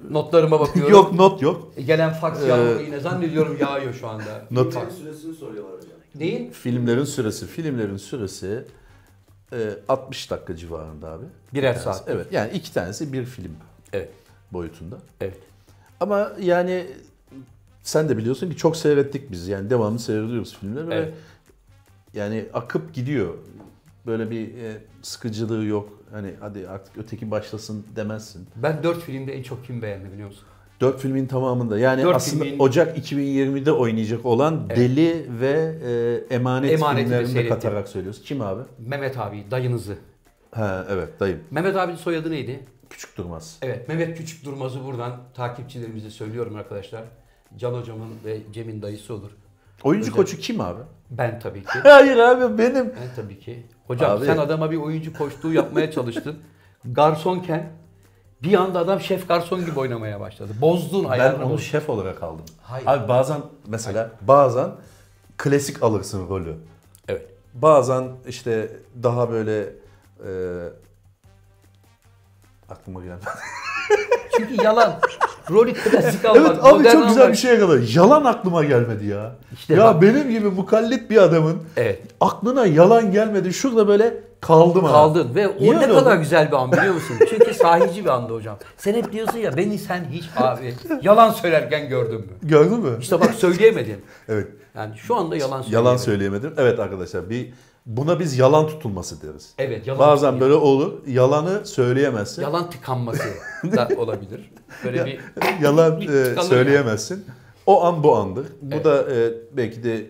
Notlarıma 0.09 0.59
bakıyorum. 0.59 0.91
yok 0.93 1.13
not 1.13 1.41
yok. 1.41 1.71
E, 1.77 1.81
Gelen 1.81 2.13
faks 2.13 2.43
Ee, 2.43 2.47
yağmuru 2.47 2.81
yine 2.81 2.99
zannediyorum 2.99 3.57
yağıyor 3.59 3.93
şu 3.93 4.07
anda. 4.07 4.45
Not 4.51 4.73
Faks. 4.73 4.95
süresini 4.95 5.33
soruyorlar 5.35 5.73
hocam. 5.77 5.91
Neyin? 6.15 6.51
Filmlerin 6.51 7.03
süresi, 7.03 7.47
filmlerin 7.47 7.97
süresi 7.97 8.63
e, 9.53 9.57
60 9.89 10.31
dakika 10.31 10.55
civarında 10.55 11.07
abi. 11.11 11.25
Birer 11.53 11.73
saat. 11.73 12.03
Evet 12.07 12.27
yani 12.31 12.51
iki 12.53 12.73
tanesi 12.73 13.13
bir 13.13 13.25
film 13.25 13.51
Evet. 13.97 14.09
boyutunda. 14.51 14.97
Evet. 15.21 15.37
Ama 15.99 16.31
yani 16.41 16.85
sen 17.83 18.09
de 18.09 18.17
biliyorsun 18.17 18.49
ki 18.49 18.57
çok 18.57 18.77
seyrettik 18.77 19.31
biz 19.31 19.47
yani 19.47 19.69
devamlı 19.69 19.99
seyrediyoruz 19.99 20.57
filmleri 20.59 20.85
Evet. 20.93 21.07
ve 21.07 21.13
yani 22.19 22.45
akıp 22.53 22.93
gidiyor. 22.93 23.33
Böyle 24.05 24.31
bir 24.31 24.47
e, 24.47 24.77
sıkıcılığı 25.01 25.65
yok. 25.65 25.89
Hani 26.11 26.33
hadi 26.39 26.67
artık 26.69 26.97
öteki 26.97 27.31
başlasın 27.31 27.85
demezsin. 27.95 28.47
Ben 28.55 28.83
dört 28.83 28.99
filmde 29.01 29.33
en 29.33 29.43
çok 29.43 29.65
kim 29.65 29.81
beğendim 29.81 30.11
biliyor 30.11 30.27
musun? 30.27 30.43
Dört 30.81 30.99
filmin 30.99 31.25
tamamında 31.25 31.79
yani 31.79 32.03
Dört 32.03 32.15
aslında 32.15 32.43
filmin- 32.43 32.59
Ocak 32.59 32.97
2020'de 32.97 33.71
oynayacak 33.71 34.25
olan 34.25 34.65
Evet. 34.69 34.77
Deli 34.77 35.25
ve 35.41 35.75
e, 36.29 36.35
Emanet 36.35 36.71
Emaneti 36.71 37.05
filmlerini 37.05 37.35
de 37.35 37.47
katarak 37.47 37.87
söylüyoruz. 37.87 38.21
Kim 38.21 38.41
abi? 38.41 38.61
Mehmet 38.79 39.17
abi, 39.17 39.43
dayınızı. 39.51 39.95
Ha 40.51 40.85
evet 40.89 41.19
dayım. 41.19 41.39
Mehmet 41.51 41.75
abinin 41.75 41.97
soyadı 41.97 42.31
neydi? 42.31 42.59
Küçük 42.89 43.17
Durmaz. 43.17 43.57
Evet, 43.61 43.87
Mehmet 43.87 44.17
Küçük 44.17 44.45
Durmaz'ı 44.45 44.83
buradan 44.85 45.17
takipçilerimize 45.33 46.09
söylüyorum 46.09 46.55
arkadaşlar. 46.55 47.03
Can 47.57 47.73
hocamın 47.73 48.09
ve 48.25 48.39
Cem'in 48.53 48.81
dayısı 48.81 49.13
olur. 49.13 49.31
Oyuncu 49.83 50.03
Özel. 50.07 50.15
koçu 50.15 50.37
kim 50.37 50.61
abi? 50.61 50.79
Ben 51.09 51.39
tabii 51.39 51.61
ki. 51.63 51.67
Hayır 51.83 52.17
abi 52.17 52.57
benim. 52.57 52.85
Ben 52.85 53.15
tabii 53.15 53.39
ki. 53.39 53.63
Hocam 53.87 54.11
Abi- 54.17 54.25
sen 54.25 54.37
adama 54.37 54.71
bir 54.71 54.77
oyuncu 54.77 55.13
koştuğu 55.13 55.53
yapmaya 55.53 55.91
çalıştın. 55.91 56.39
Garsonken 56.85 57.69
bir 58.43 58.53
anda 58.53 58.79
adam 58.79 58.99
şef 59.01 59.27
garson 59.27 59.65
gibi 59.65 59.79
oynamaya 59.79 60.19
başladı. 60.19 60.51
Bozdun 60.61 61.03
Ben 61.05 61.09
ayarını 61.09 61.43
onu 61.43 61.53
bozdun. 61.53 61.63
şef 61.65 61.89
olarak 61.89 62.23
aldım. 62.23 62.45
Hayır. 62.61 62.87
Abi 62.87 63.07
bazen 63.07 63.41
mesela 63.67 64.11
bazen 64.21 64.69
klasik 65.37 65.83
alırsın 65.83 66.29
rolü. 66.29 66.55
Evet. 67.07 67.25
Bazen 67.53 68.07
işte 68.27 68.71
daha 69.03 69.29
böyle 69.31 69.61
e, 70.25 70.29
aklıma 72.69 73.01
gelmedi. 73.01 73.25
Çünkü 74.37 74.63
yalan. 74.63 74.99
Rolü 75.51 75.73
klasik 75.73 76.25
almak. 76.25 76.47
Evet 76.47 76.59
abi 76.63 76.77
modern 76.77 76.91
çok 76.93 77.07
güzel 77.07 77.21
almak. 77.23 77.33
bir 77.33 77.37
şey 77.37 77.59
kadar. 77.59 77.79
Yalan 77.95 78.25
aklıma 78.25 78.63
gelmedi 78.63 79.05
ya. 79.05 79.35
İşte 79.53 79.73
ya 79.73 79.83
bak. 79.83 80.01
benim 80.01 80.29
gibi 80.29 80.49
mukallit 80.49 81.09
bir 81.09 81.17
adamın 81.17 81.57
Evet. 81.77 82.01
aklına 82.21 82.65
yalan 82.65 83.11
gelmedi. 83.11 83.53
Şurada 83.53 83.87
böyle 83.87 84.13
kaldım. 84.41 84.85
Kaldın 84.85 85.35
ve 85.35 85.47
o 85.47 85.55
Niye 85.59 85.77
ne 85.79 85.87
kadar 85.87 86.11
oldu? 86.11 86.19
güzel 86.19 86.47
bir 86.51 86.55
an 86.55 86.71
biliyor 86.71 86.93
musun? 86.93 87.15
Çünkü 87.29 87.53
sahici 87.53 88.03
bir 88.05 88.09
andı 88.09 88.33
hocam. 88.33 88.57
Sen 88.77 88.93
hep 88.93 89.11
diyorsun 89.11 89.37
ya 89.37 89.57
beni 89.57 89.77
sen 89.77 90.05
hiç 90.11 90.23
abi 90.37 90.75
yalan 91.01 91.31
söylerken 91.31 91.89
gördün 91.89 92.19
mü? 92.19 92.27
Gördün 92.43 92.79
mü? 92.79 92.97
İşte 93.01 93.21
bak 93.21 93.33
söyleyemedin. 93.33 94.05
Evet. 94.29 94.47
Yani 94.77 94.97
şu 94.97 95.15
anda 95.15 95.35
yalan 95.37 95.61
söyleyemedim. 95.61 95.73
Yalan 95.85 95.97
söyleyemedim. 95.97 96.53
Evet 96.57 96.79
arkadaşlar 96.79 97.29
bir 97.29 97.53
buna 97.85 98.19
biz 98.19 98.37
yalan 98.37 98.67
tutulması 98.67 99.21
deriz. 99.21 99.53
Evet 99.57 99.87
yalan. 99.87 99.99
Bazen 99.99 100.39
böyle 100.39 100.53
olur. 100.53 100.93
Yalanı 101.07 101.65
söyleyemezsin. 101.65 102.41
Yalan 102.41 102.69
tıkanması 102.69 103.23
da 103.63 103.89
olabilir. 103.97 104.51
Böyle 104.85 105.05
bir 105.05 105.19
Yalan 105.63 106.01
Bir 106.01 106.09
e, 106.09 106.41
söyleyemezsin. 106.41 107.25
O 107.65 107.83
an 107.83 108.03
bu 108.03 108.15
andır. 108.15 108.47
Bu 108.61 108.75
Evet. 108.75 108.85
da 108.85 109.11
e, 109.15 109.33
belki 109.57 109.83
de 109.83 110.05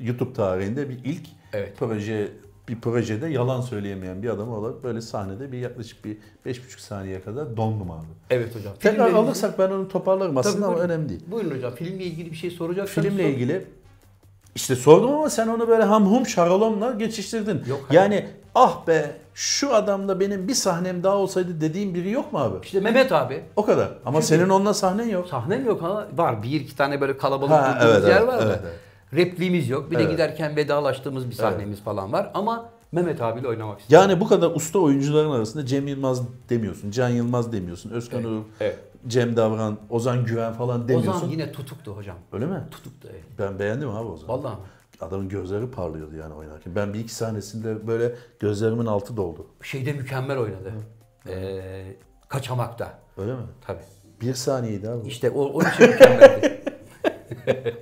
YouTube 0.00 0.32
tarihinde 0.32 0.88
bir 0.88 0.98
ilk 1.04 1.26
Evet. 1.52 1.72
proje 1.78 2.28
bir 2.68 2.80
projede 2.80 3.26
yalan 3.28 3.60
söyleyemeyen 3.60 4.22
bir 4.22 4.28
adam 4.28 4.48
olarak 4.52 4.84
böyle 4.84 5.00
sahnede 5.00 5.52
bir 5.52 5.58
yaklaşık 5.58 6.04
bir 6.04 6.16
5,5 6.46 6.80
saniye 6.80 7.22
kadar 7.22 7.56
dondum 7.56 7.90
abi. 7.90 8.06
Evet 8.30 8.54
hocam. 8.56 8.72
Tekrar 8.80 9.06
Filmle 9.06 9.20
alırsak 9.20 9.58
ben 9.58 9.70
onu 9.70 9.88
toparlarım 9.88 10.36
aslında 10.36 10.54
Tabii, 10.56 10.64
ama 10.64 10.74
buyurun. 10.76 10.90
önemli 10.90 11.08
değil. 11.08 11.20
ilgili- 11.20 11.32
Buyurun 11.32 11.56
hocam 11.56 11.74
filmle 11.74 12.04
ilgili 12.04 12.30
bir 12.30 12.36
şey 12.36 12.50
soracaksanız 12.50 13.08
Filmle 13.08 13.22
sorun. 13.22 13.34
ilgili 13.34 13.66
işte 14.60 14.76
sordum 14.76 15.10
ama 15.14 15.30
sen 15.30 15.48
onu 15.48 15.68
böyle 15.68 15.82
hamhum 15.84 16.26
şarolomla 16.26 16.90
geçiştirdin. 16.90 17.62
Yok, 17.68 17.80
hayır. 17.88 18.00
yani 18.00 18.26
ah 18.54 18.86
be 18.86 19.10
şu 19.34 19.74
adamla 19.74 20.20
benim 20.20 20.48
bir 20.48 20.54
sahnem 20.54 21.02
daha 21.02 21.16
olsaydı 21.16 21.60
dediğin 21.60 21.94
biri 21.94 22.10
yok 22.10 22.32
mu 22.32 22.38
abi? 22.38 22.56
İşte 22.64 22.80
Mehmet 22.80 23.12
abi 23.12 23.42
O 23.56 23.64
kadar. 23.64 23.88
Ama 24.04 24.20
Çünkü- 24.22 24.26
senin 24.26 24.48
onunla 24.48 24.74
sahnen 24.74 25.08
yok. 25.08 25.28
sahnem 25.28 25.66
yok 25.66 25.82
ama 25.82 26.06
var 26.16 26.42
bir 26.42 26.60
iki 26.60 26.76
tane 26.76 27.00
böyle 27.00 27.16
kalabalık 27.16 27.52
Ha, 27.52 27.78
evet, 27.82 28.04
yer 28.04 28.16
evet, 28.16 28.28
var 28.28 28.38
da. 28.38 28.44
evet, 28.44 28.60
evet. 28.62 28.74
Repliğimiz 29.14 29.68
yok. 29.68 29.90
Bir 29.90 29.96
de 29.96 30.02
Evet. 30.02 30.12
giderken 30.12 30.56
vedalaştığımız 30.56 31.30
bir 31.30 31.34
sahnemiz 31.34 31.80
falan 31.80 32.12
var 32.12 32.30
ama 32.34 32.64
Mehmet 32.92 33.22
abiyle 33.22 33.48
oynamak 33.48 33.80
istiyorum. 33.80 34.08
Yani 34.10 34.20
bu 34.20 34.28
kadar 34.28 34.50
usta 34.50 34.78
oyuncuların 34.78 35.30
arasında 35.30 35.66
Cem 35.66 35.88
Yılmaz 35.88 36.22
demiyorsun, 36.50 36.90
Can 36.90 37.08
Yılmaz 37.08 37.52
demiyorsun, 37.52 37.90
Özkan 37.90 38.24
Uğur, 38.24 38.40
Evet. 38.60 38.78
Cem 39.06 39.36
Davran, 39.36 39.78
Ozan 39.90 40.24
Güven 40.24 40.52
falan 40.52 40.88
demiyorsun. 40.88 41.20
Ozan 41.20 41.28
yine 41.28 41.52
tutuktu 41.52 41.96
hocam. 41.96 42.16
Öyle 42.32 42.46
mi? 42.46 42.62
Tutuktu 42.70 43.08
evet. 43.12 43.24
Ben 43.38 43.58
beğendim 43.58 43.88
abi 43.88 44.08
Ozan. 44.08 44.28
Vallahi. 44.28 44.58
Adamın 45.00 45.28
gözleri 45.28 45.70
parlıyordu 45.70 46.16
yani 46.16 46.34
oynarken. 46.34 46.74
Ben 46.76 46.94
bir 46.94 46.98
iki 46.98 47.14
sahnesinde 47.14 47.86
böyle 47.86 48.14
gözlerimin 48.40 48.86
altı 48.86 49.16
doldu. 49.16 49.46
Şeyde 49.62 49.92
mükemmel 49.92 50.38
oynadı. 50.38 50.72
Ee, 51.28 51.96
kaçamakta. 52.28 52.98
Öyle 53.16 53.32
mi? 53.32 53.42
Tabii. 53.66 53.82
Bir 54.20 54.34
saniyeydi 54.34 54.90
abi. 54.90 55.08
İşte 55.08 55.30
o, 55.30 55.44
onun 55.44 55.70
için 55.70 55.90
mükemmeldi. 55.90 56.60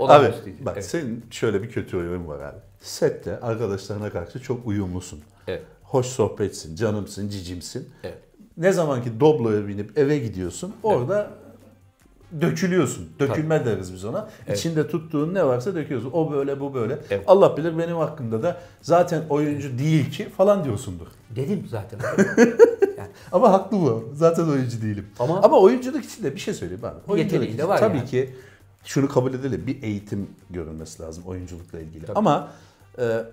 Abi 0.00 0.32
bak 0.60 0.74
evet. 0.76 0.84
senin 0.84 1.24
şöyle 1.30 1.62
bir 1.62 1.70
kötü 1.70 1.96
oyun 1.96 2.28
var 2.28 2.40
abi. 2.40 2.58
Sette 2.80 3.40
arkadaşlarına 3.40 4.10
karşı 4.10 4.42
çok 4.42 4.66
uyumlusun. 4.66 5.20
Evet. 5.46 5.62
Hoş 5.82 6.06
sohbetsin, 6.06 6.76
canımsın, 6.76 7.28
cicimsin. 7.28 7.90
Evet. 8.04 8.18
Ne 8.56 8.72
zaman 8.72 9.02
ki 9.02 9.20
Doblo'ya 9.20 9.68
binip 9.68 9.98
eve 9.98 10.18
gidiyorsun 10.18 10.72
orada 10.82 11.30
dökülüyorsun. 12.40 13.08
Dökülme 13.18 13.64
deriz 13.66 13.92
biz 13.94 14.04
ona. 14.04 14.28
İçinde 14.54 14.88
tuttuğun 14.88 15.34
ne 15.34 15.46
varsa 15.46 15.74
döküyorsun. 15.74 16.10
O 16.12 16.32
böyle 16.32 16.60
bu 16.60 16.74
böyle. 16.74 16.98
Evet. 17.10 17.24
Allah 17.26 17.56
bilir 17.56 17.78
benim 17.78 17.96
hakkında 17.96 18.42
da 18.42 18.60
zaten 18.82 19.22
oyuncu 19.30 19.78
değil 19.78 20.10
ki 20.10 20.28
falan 20.36 20.64
diyorsundur. 20.64 21.06
Dedim 21.36 21.66
zaten. 21.70 21.98
yani, 22.98 23.08
Ama 23.32 23.52
haklı 23.52 23.76
bu. 23.80 24.08
Zaten 24.14 24.44
oyuncu 24.48 24.82
değilim. 24.82 25.06
Ama- 25.18 25.40
Ama, 25.42 25.60
oyunculuk 25.60 26.04
için 26.04 26.24
de 26.24 26.34
bir 26.34 26.40
şey 26.40 26.54
söyleyeyim 26.54 26.84
abi. 26.84 26.94
Oyunculuk 27.12 27.18
Yeteneği 27.18 27.50
de 27.50 27.54
için 27.54 27.68
var 27.68 27.78
Tabii 27.78 27.96
yani. 27.96 28.08
ki 28.08 28.30
şunu 28.84 29.08
kabul 29.08 29.34
edelim. 29.34 29.64
Bir 29.66 29.82
eğitim 29.82 30.30
görülmesi 30.50 31.02
lazım 31.02 31.24
oyunculukla 31.26 31.80
ilgili. 31.80 32.06
Tabii. 32.06 32.18
Ama 32.18 32.48
e, 32.98 33.24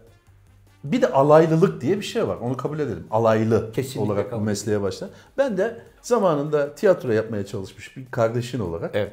bir 0.84 1.02
de 1.02 1.12
alaylılık 1.12 1.82
diye 1.82 1.98
bir 1.98 2.06
şey 2.06 2.28
var. 2.28 2.38
Onu 2.38 2.58
kabul 2.58 2.80
edelim. 2.80 3.08
Alaylı 3.12 3.72
Kesinlikle 3.72 4.12
olarak 4.12 4.26
bu 4.26 4.30
kabul 4.30 4.44
mesleğe 4.44 4.82
başla. 4.82 5.10
Ben 5.38 5.58
de 5.58 5.82
zamanında 6.02 6.76
tiyatro 6.76 7.12
yapmaya 7.12 7.46
çalışmış 7.46 7.98
bir 7.98 8.06
kardeşin 8.06 8.60
olarak 8.60 8.96
evet. 8.96 9.12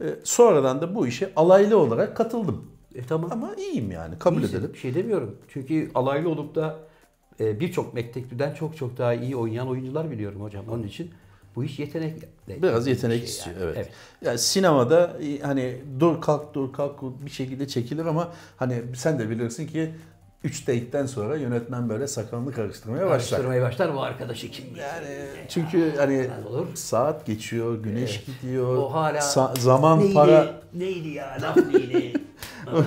e, 0.00 0.04
sonradan 0.24 0.80
da 0.80 0.94
bu 0.94 1.06
işe 1.06 1.32
alaylı 1.36 1.78
olarak 1.78 2.16
katıldım. 2.16 2.70
E, 2.94 3.06
tamam. 3.06 3.32
Ama 3.32 3.54
iyiyim 3.54 3.90
yani 3.90 4.18
kabul 4.18 4.40
İyisin, 4.40 4.56
edelim. 4.56 4.72
Bir 4.72 4.78
şey 4.78 4.94
demiyorum. 4.94 5.36
Çünkü 5.48 5.90
alaylı 5.94 6.28
olup 6.28 6.54
da 6.54 6.78
e, 7.40 7.60
birçok 7.60 7.94
mektepten 7.94 8.54
çok 8.54 8.76
çok 8.76 8.98
daha 8.98 9.14
iyi 9.14 9.36
oynayan 9.36 9.68
oyuncular 9.68 10.10
biliyorum 10.10 10.42
hocam. 10.42 10.64
Onun 10.68 10.82
için 10.82 11.10
bu 11.56 11.64
iş 11.64 11.78
yetenekle. 11.78 12.28
Biraz 12.48 12.62
ilgili 12.62 12.86
bir 12.86 12.90
yetenek 12.90 13.18
şey 13.18 13.28
istiyor 13.28 13.56
yani. 13.60 13.72
evet. 13.76 13.90
Yani 14.22 14.38
sinemada 14.38 15.18
e, 15.22 15.38
hani 15.40 15.76
dur 16.00 16.20
kalk 16.20 16.54
dur 16.54 16.72
kalk 16.72 17.02
bir 17.24 17.30
şekilde 17.30 17.68
çekilir 17.68 18.06
ama 18.06 18.32
hani 18.56 18.82
sen 18.94 19.18
de 19.18 19.30
bilirsin 19.30 19.66
ki 19.66 19.94
3 20.44 20.64
take'den 20.64 21.06
sonra 21.06 21.36
yönetmen 21.36 21.88
böyle 21.88 22.06
sakalını 22.08 22.52
karıştırmaya 22.52 23.06
başlar. 23.06 23.10
Araştırmaya 23.38 23.62
başlar 23.62 23.94
bu 23.94 24.02
arkadaşı 24.02 24.50
kim? 24.50 24.64
Yani 24.76 25.26
çünkü 25.48 25.94
hani 25.96 26.30
olur. 26.48 26.66
saat 26.74 27.26
geçiyor, 27.26 27.82
güneş 27.82 28.24
gidiyor. 28.24 28.76
O 28.76 28.92
hala 28.92 29.18
sa- 29.18 29.60
zaman 29.60 30.00
neydi, 30.00 30.14
para 30.14 30.60
Neydi 30.74 31.08
ya 31.08 31.38
laf 31.42 31.56
neydi? 31.56 32.12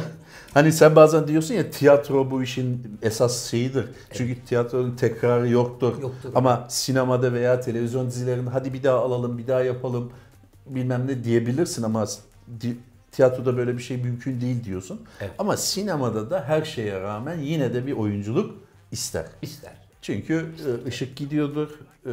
Hani 0.53 0.71
sen 0.71 0.95
bazen 0.95 1.27
diyorsun 1.27 1.53
ya 1.53 1.71
tiyatro 1.71 2.31
bu 2.31 2.43
işin 2.43 2.97
esas 3.01 3.49
şeyidir. 3.49 3.85
Çünkü 4.13 4.45
tiyatronun 4.45 4.95
tekrarı 4.95 5.49
yoktur. 5.49 6.01
Yoktur. 6.01 6.31
Ama 6.35 6.65
sinemada 6.69 7.33
veya 7.33 7.59
televizyon 7.61 8.07
dizilerinde 8.07 8.49
hadi 8.49 8.73
bir 8.73 8.83
daha 8.83 8.99
alalım, 8.99 9.37
bir 9.37 9.47
daha 9.47 9.61
yapalım 9.61 10.11
bilmem 10.65 11.07
ne 11.07 11.23
diyebilirsin 11.23 11.83
ama 11.83 12.05
tiyatroda 13.11 13.57
böyle 13.57 13.77
bir 13.77 13.83
şey 13.83 13.97
mümkün 13.97 14.41
değil 14.41 14.63
diyorsun. 14.63 15.01
Evet. 15.21 15.31
Ama 15.39 15.57
sinemada 15.57 16.29
da 16.29 16.43
her 16.47 16.63
şeye 16.65 16.99
rağmen 17.01 17.39
yine 17.39 17.73
de 17.73 17.87
bir 17.87 17.93
oyunculuk 17.93 18.55
ister. 18.91 19.25
İster. 19.41 19.73
Çünkü 20.01 20.45
e, 20.85 20.87
ışık 20.87 21.15
gidiyordur, 21.17 21.69
e, 22.05 22.11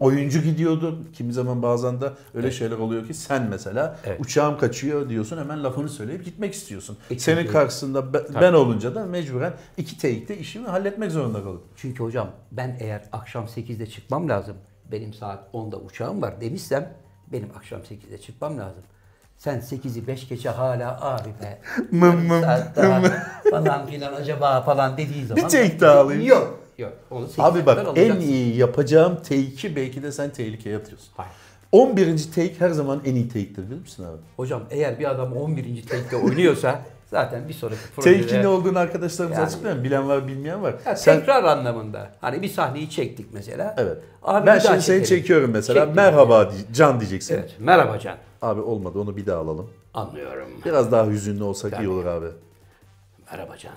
oyuncu 0.00 0.42
gidiyordur. 0.42 0.92
Kimi 1.12 1.32
zaman 1.32 1.62
bazen 1.62 2.00
de 2.00 2.10
öyle 2.34 2.50
şeyler 2.50 2.76
oluyor 2.78 3.06
ki 3.06 3.14
sen 3.14 3.42
mesela 3.50 3.98
Evet. 4.04 4.20
uçağım 4.20 4.58
kaçıyor 4.58 5.08
diyorsun 5.08 5.38
hemen 5.38 5.64
lafını 5.64 5.88
söyleyip 5.88 6.24
gitmek 6.24 6.54
istiyorsun. 6.54 6.96
E, 7.10 7.18
Senin 7.18 7.46
karşısında 7.46 8.12
be- 8.14 8.24
ben 8.40 8.52
olunca 8.52 8.94
da 8.94 9.04
mecburen 9.06 9.52
iki 9.76 9.96
take'de 9.98 10.38
işimi 10.38 10.66
halletmek 10.68 11.10
zorunda 11.12 11.38
kalıyorum. 11.38 11.62
Çünkü 11.76 12.02
hocam 12.04 12.30
ben 12.52 12.76
eğer 12.80 13.02
akşam 13.12 13.44
8'de 13.44 13.86
çıkmam 13.86 14.28
lazım. 14.28 14.56
Benim 14.92 15.14
saat 15.14 15.54
10'da 15.54 15.76
uçağım 15.76 16.22
var 16.22 16.40
demişsem 16.40 16.94
benim 17.32 17.48
akşam 17.56 17.80
8'de 17.80 18.18
çıkmam 18.18 18.58
lazım. 18.58 18.82
Sen 19.44 19.60
8'i 19.60 20.06
5 20.06 20.28
geçe 20.28 20.48
hala 20.48 20.98
abi 21.00 21.28
be. 21.28 21.58
Mım 21.90 22.26
mım. 22.26 22.42
falan 23.50 23.86
filan 23.86 24.14
acaba 24.14 24.62
falan 24.62 24.96
dediği 24.96 25.26
zaman. 25.26 25.48
take 25.48 25.80
daha 25.80 25.98
alayım. 25.98 26.22
Yok. 26.22 26.60
Yok. 26.78 26.92
Onu 27.10 27.26
8'e 27.26 27.42
Abi 27.42 27.66
bak 27.66 27.86
en 27.96 28.16
iyi 28.20 28.56
yapacağım 28.56 29.16
take'i 29.16 29.76
belki 29.76 30.02
de 30.02 30.12
sen 30.12 30.30
tehlikeye 30.30 30.76
atıyorsun. 30.76 31.08
Hayır. 31.16 31.32
11. 31.72 32.32
take 32.34 32.60
her 32.60 32.70
zaman 32.70 33.00
en 33.04 33.14
iyi 33.14 33.28
take'tir 33.28 33.70
bilir 33.70 33.80
misin 33.80 34.04
abi? 34.04 34.18
Hocam 34.36 34.62
eğer 34.70 34.98
bir 34.98 35.10
adam 35.10 35.32
11. 35.36 35.82
take'de 35.82 36.16
oynuyorsa 36.16 36.82
zaten 37.10 37.48
bir 37.48 37.54
sonraki 37.54 37.80
projede... 37.96 38.22
Take'in 38.22 38.42
ne 38.42 38.48
olduğunu 38.48 38.78
arkadaşlarımız 38.78 39.38
Yani- 39.38 39.46
açıklayalım. 39.46 39.84
Bilen 39.84 40.08
var 40.08 40.28
bilmeyen 40.28 40.62
var. 40.62 40.74
Ya 40.86 40.96
sen 40.96 41.18
tekrar 41.18 41.44
anlamında. 41.44 42.10
Hani 42.20 42.42
bir 42.42 42.48
sahneyi 42.48 42.90
çektik 42.90 43.26
mesela. 43.32 43.74
Evet. 43.78 43.98
Abi 44.22 44.46
ben 44.46 44.56
bir 44.56 44.60
şimdi 44.60 44.82
seni 44.82 44.98
çekelim. 44.98 45.04
çekiyorum 45.20 45.50
mesela. 45.50 45.80
Çektim. 45.80 45.96
Merhaba 45.96 46.50
diye- 46.52 46.62
Can 46.72 47.00
diyeceksin. 47.00 47.34
Evet. 47.34 47.54
Merhaba 47.58 47.98
Can. 47.98 48.16
Abi 48.42 48.60
olmadı 48.60 48.98
onu 48.98 49.16
bir 49.16 49.26
daha 49.26 49.38
alalım. 49.40 49.70
Anlıyorum. 49.94 50.48
Biraz 50.64 50.92
daha 50.92 51.06
hüzünlü 51.06 51.42
olsak 51.42 51.70
Tabii. 51.72 51.84
iyi 51.84 51.88
olur 51.88 52.06
abi. 52.06 52.26
Merhaba 53.32 53.56
Can. 53.58 53.72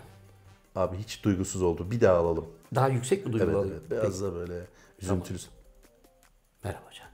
Abi 0.76 0.98
hiç 0.98 1.24
duygusuz 1.24 1.62
oldu. 1.62 1.92
Bir 1.92 2.02
daha 2.02 2.16
alalım. 2.18 2.46
Daha 2.76 2.88
yüksek 2.88 3.26
mi 3.26 3.32
Evet, 3.36 3.42
duygular? 3.48 3.66
evet. 3.72 3.92
Biraz 3.92 4.22
da 4.22 4.34
böyle 4.36 4.54
üzüntülü. 5.02 5.38
Merhaba 6.64 6.86
Can. 7.00 7.08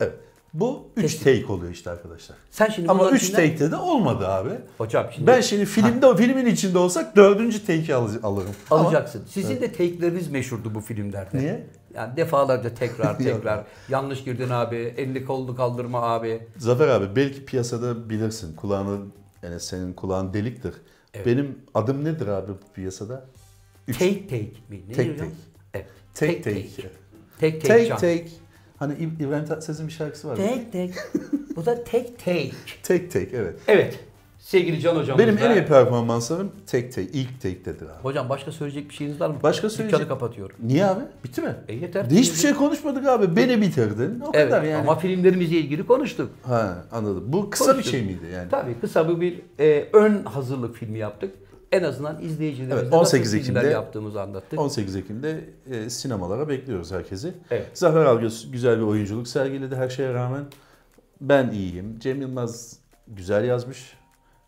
Evet. 0.00 0.14
Bu 0.54 0.88
3 0.96 1.14
take 1.18 1.46
oluyor 1.52 1.72
işte 1.72 1.90
arkadaşlar. 1.90 2.36
Sen 2.50 2.68
şimdi 2.68 2.90
Ama 2.90 3.00
bunların 3.00 3.16
3 3.16 3.22
içinden- 3.22 3.36
take'te 3.42 3.70
de 3.70 3.76
olmadı 3.76 4.28
abi. 4.28 4.50
Hocam 4.78 5.06
şimdi 5.14 5.26
Ben 5.26 5.40
şimdi 5.40 5.64
filmde 5.66 6.16
filmin 6.16 6.46
içinde 6.46 6.78
olsak 6.78 7.16
4. 7.16 7.58
take'i 7.66 7.94
al- 7.94 8.10
alırım. 8.22 8.54
Ama 8.70 8.84
alacaksın. 8.84 9.24
Sizin 9.30 9.60
de 9.60 9.68
take'leriniz 9.72 10.28
meşhurdu 10.30 10.74
bu 10.74 10.80
filmlerde. 10.80 11.38
Niye? 11.38 11.66
Yani 11.94 12.16
defalarca 12.16 12.74
tekrar 12.74 13.18
tekrar. 13.24 13.64
Yanlış 13.88 14.24
girdin 14.24 14.50
abi. 14.50 14.76
Elini 14.76 15.24
kolunu 15.24 15.56
kaldırma 15.56 16.02
abi. 16.02 16.40
Zafer 16.58 16.88
abi 16.88 17.16
belki 17.16 17.44
piyasada 17.44 18.10
bilirsin. 18.10 18.56
Kulağını 18.56 18.98
yani 19.42 19.60
senin 19.60 19.92
kulağın 19.92 20.34
deliktir. 20.34 20.74
Evet. 21.14 21.26
Benim 21.26 21.58
adım 21.74 22.04
nedir 22.04 22.26
abi 22.26 22.52
bu 22.52 22.72
piyasada? 22.74 23.24
Üç. 23.88 23.98
Take 23.98 24.22
take 24.22 24.52
mi? 24.68 24.82
Ne 24.88 24.94
Take 24.94 25.16
take. 25.16 25.30
Evet. 25.74 25.86
Take 26.14 26.42
take. 26.42 26.54
take. 26.54 26.88
Take 27.40 27.58
take. 27.58 27.88
Take 27.88 27.96
take. 27.96 28.28
Hani 28.78 28.92
İb- 28.94 29.22
İbrahim 29.22 29.44
Tatlıses'in 29.46 29.86
bir 29.86 29.92
şarkısı 29.92 30.28
var. 30.28 30.36
Take 30.36 30.70
take. 30.70 30.92
Bu 31.56 31.66
da 31.66 31.84
take 31.84 32.16
take. 32.16 32.52
Take 32.82 33.08
take 33.08 33.36
evet. 33.36 33.58
Evet. 33.68 33.98
Sevgili 34.38 34.80
Can 34.80 34.96
hocamız 34.96 35.18
Benim 35.18 35.38
en 35.38 35.50
iyi 35.56 35.66
performanslarım 35.66 36.52
tek 36.66 36.92
tek, 36.92 37.10
ilk 37.14 37.40
tektedir 37.40 37.86
abi. 37.86 38.02
Hocam 38.02 38.28
başka 38.28 38.52
söyleyecek 38.52 38.88
bir 38.90 38.94
şeyiniz 38.94 39.20
var 39.20 39.28
mı? 39.30 39.36
Başka 39.42 39.68
Dükkanı 39.68 39.88
söyleyecek- 39.90 40.08
kapatıyorum. 40.08 40.56
Niye 40.62 40.86
abi? 40.86 41.00
Bitti 41.24 41.40
mi? 41.40 41.54
E 41.68 41.74
yeter. 41.74 42.04
Hiçbir 42.04 42.36
şey 42.38 42.54
konuşmadık 42.54 43.06
abi. 43.06 43.36
Beni 43.36 43.60
bitirdin. 43.62 44.20
O 44.20 44.30
Evet 44.34 44.50
kadar 44.50 44.62
yani. 44.62 44.76
ama 44.82 44.98
filmlerimizle 44.98 45.56
ilgili 45.56 45.86
konuştuk. 45.86 46.30
Ha 46.42 46.84
anladım. 46.92 47.24
Bu 47.26 47.50
kısa 47.50 47.64
bir 47.64 47.72
Konuştuk. 47.72 47.90
şey 47.92 48.02
miydi 48.02 48.24
yani? 48.34 48.48
Tabii 48.50 48.80
kısa 48.80 49.08
bir, 49.08 49.20
bir 49.20 49.42
e, 49.64 49.88
ön 49.92 50.24
hazırlık 50.24 50.76
filmi 50.76 50.98
yaptık. 50.98 51.34
En 51.72 51.82
azından 51.82 52.22
izleyicilerimize 52.22 52.80
Evet, 52.82 52.92
18 52.94 53.34
nasıl 53.34 53.38
Ekim'de- 53.50 53.66
yaptığımızı 53.72 54.22
anlattık. 54.22 54.60
18 54.60 54.96
Ekim'de 54.96 55.44
e, 55.70 55.90
sinemalara 55.90 56.48
bekliyoruz 56.48 56.92
herkesi. 56.92 57.34
Evet. 57.50 57.66
Zafer 57.74 58.04
Algöz 58.04 58.50
güzel 58.52 58.76
bir 58.78 58.82
oyunculuk 58.82 59.28
sergiledi 59.28 59.76
her 59.76 59.88
şeye 59.88 60.14
rağmen. 60.14 60.44
Ben 61.20 61.50
iyiyim. 61.50 61.98
Cem 61.98 62.20
Yılmaz 62.20 62.76
güzel 63.08 63.44
yazmış, 63.44 63.92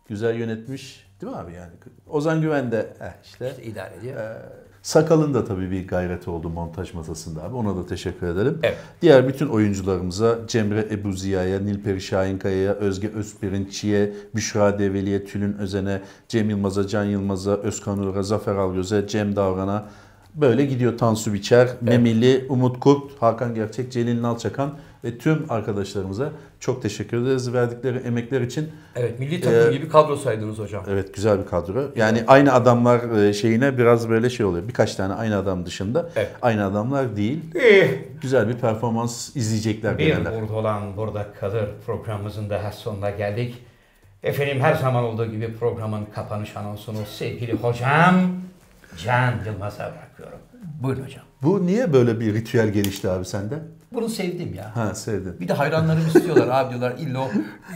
güzel 0.09 0.35
yönetmiş. 0.35 1.07
Değil 1.21 1.33
mi 1.33 1.39
abi 1.39 1.53
yani? 1.53 1.71
Ozan 2.09 2.41
Güven 2.41 2.71
de 2.71 2.93
eh 3.01 3.11
işte. 3.23 3.49
İşte 3.49 3.63
idare 3.63 3.95
ediyor. 3.95 4.17
Ee, 4.17 4.37
Sakal'ın 4.81 5.33
da 5.33 5.45
tabii 5.45 5.71
bir 5.71 5.87
gayreti 5.87 6.29
oldu 6.29 6.49
montaj 6.49 6.93
masasında 6.93 7.43
abi. 7.43 7.55
Ona 7.55 7.75
da 7.75 7.85
teşekkür 7.85 8.27
edelim. 8.27 8.59
Evet. 8.63 8.77
Diğer 9.01 9.27
bütün 9.27 9.47
oyuncularımıza 9.47 10.39
Cemre 10.47 10.87
Ebu 10.91 11.13
Ziya'ya, 11.13 11.59
Nilperi 11.59 12.01
Şahinkaya'ya, 12.01 12.73
Özge 12.73 13.09
Özpirinççi'ye, 13.09 14.13
Büşra 14.35 14.79
Develi'ye, 14.79 15.25
Tülün 15.25 15.53
Özen'e, 15.53 16.01
Cem 16.27 16.49
Yılmaz'a, 16.49 16.87
Can 16.87 17.03
Yılmaz'a, 17.03 17.51
Özkan 17.51 17.99
Uğur'a, 17.99 18.23
Zafer 18.23 18.55
Algöz'e, 18.55 19.07
Cem 19.07 19.35
Davran'a 19.35 19.85
böyle 20.35 20.65
gidiyor 20.65 20.97
Tansu 20.97 21.33
Biçer, 21.33 21.69
Memili, 21.81 22.45
Umut 22.49 22.79
Kurt, 22.79 23.21
Hakan 23.21 23.55
Gerçek, 23.55 23.91
Celil 23.91 24.21
Nalçakan 24.21 24.73
ve 25.03 25.17
tüm 25.17 25.45
arkadaşlarımıza 25.49 26.29
çok 26.59 26.81
teşekkür 26.81 27.17
ederiz 27.23 27.53
verdikleri 27.53 27.97
emekler 27.97 28.41
için. 28.41 28.69
Evet 28.95 29.19
milli 29.19 29.41
takım 29.41 29.69
Ee, 29.73 29.77
gibi 29.77 29.89
kadro 29.89 30.15
saydınız 30.15 30.59
hocam. 30.59 30.83
Evet 30.89 31.13
güzel 31.13 31.39
bir 31.39 31.45
kadro. 31.45 31.83
Yani 31.95 32.23
aynı 32.27 32.53
adamlar 32.53 33.23
e, 33.23 33.33
şeyine 33.33 33.77
biraz 33.77 34.09
böyle 34.09 34.29
şey 34.29 34.45
oluyor. 34.45 34.67
Birkaç 34.67 34.95
tane 34.95 35.13
aynı 35.13 35.37
adam 35.37 35.65
dışında 35.65 36.09
Evet. 36.15 36.29
aynı 36.41 36.65
adamlar 36.65 37.15
değil. 37.15 37.39
Eh, 37.55 37.89
Güzel 38.21 38.47
bir 38.47 38.53
performans 38.53 39.35
izleyecekler 39.35 39.97
Bir 39.97 40.05
genelde. 40.07 40.41
burada 40.41 40.53
olan 40.53 40.97
burada 40.97 41.27
kalır 41.39 41.65
programımızın 41.85 42.49
daha 42.49 42.71
sonuna 42.71 43.09
geldik. 43.09 43.57
Efendim 44.23 44.59
her 44.59 44.73
zaman 44.75 45.03
olduğu 45.03 45.25
gibi 45.25 45.53
programın 45.59 46.05
kapanış 46.15 46.57
anonsunu 46.57 46.97
sevgili 47.17 47.53
hocam 47.53 48.15
Can 48.97 49.33
Yılmaz'a 49.45 49.91
bırakıyorum. 49.93 50.39
Buyurun 50.83 51.03
hocam. 51.03 51.23
Bu 51.43 51.65
niye 51.65 51.93
böyle 51.93 52.19
bir 52.19 52.33
ritüel 52.33 52.69
gelişti 52.69 53.09
abi 53.09 53.25
sende? 53.25 53.59
Bunu 53.93 54.09
sevdim 54.09 54.53
ya. 54.53 54.75
Ha 54.75 54.95
sevdin. 54.95 55.39
Bir 55.39 55.47
de 55.47 55.53
hayranlarım 55.53 56.07
istiyorlar 56.07 56.47
abi 56.47 56.69
diyorlar 56.69 56.97
illa 56.97 57.21
o 57.21 57.29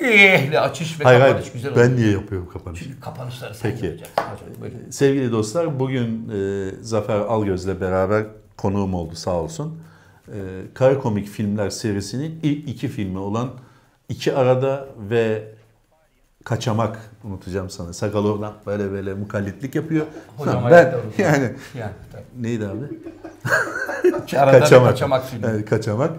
ehle 0.04 0.60
açış 0.60 0.99
ve 0.99 1.04
Hayır 1.04 1.19
kapanış 1.19 1.41
hayır 1.43 1.54
güzel 1.54 1.71
oluyor. 1.71 1.89
ben 1.89 1.95
niye 1.95 2.12
yapıyorum 2.12 2.49
kapanışı? 2.54 2.84
Çünkü 2.84 2.99
kapanışları 2.99 3.56
sen 3.56 3.71
Peki. 3.71 3.86
yapacaksın 3.86 4.21
hocam. 4.21 4.62
Buyurun. 4.62 4.89
Sevgili 4.89 5.32
dostlar 5.32 5.80
bugün 5.80 6.30
e, 6.30 6.69
Zafer 6.82 7.19
Algöz'le 7.19 7.82
beraber 7.82 8.25
konuğum 8.58 8.93
oldu 8.93 9.15
sağ 9.15 9.32
olsun. 9.34 9.80
E, 10.28 10.34
Kara 10.73 10.99
Komik 10.99 11.28
Filmler 11.28 11.69
serisinin 11.69 12.39
ilk 12.43 12.69
iki 12.69 12.88
filmi 12.88 13.17
olan 13.19 13.49
İki 14.10 14.34
Arada 14.34 14.88
ve 15.10 15.43
Kaçamak 16.46 17.00
unutacağım 17.24 17.70
sana. 17.70 17.94
Sakal 17.94 18.26
oradan 18.26 18.54
böyle 18.66 18.92
böyle 18.92 19.14
mukallitlik 19.14 19.76
yapıyor. 19.76 20.06
Hocam 20.38 20.68
ben 20.72 20.96
yani 21.18 21.54
Yani 21.78 21.92
tabii. 22.12 22.24
neydi 22.44 22.68
abi? 22.68 22.86
Arada 24.38 24.60
Kaçamak. 24.60 24.60
kaçamak. 24.60 24.90
kaçamak 24.90 25.26
filmi. 25.26 25.46
Evet, 25.50 25.70
Kaçamak. 25.70 26.12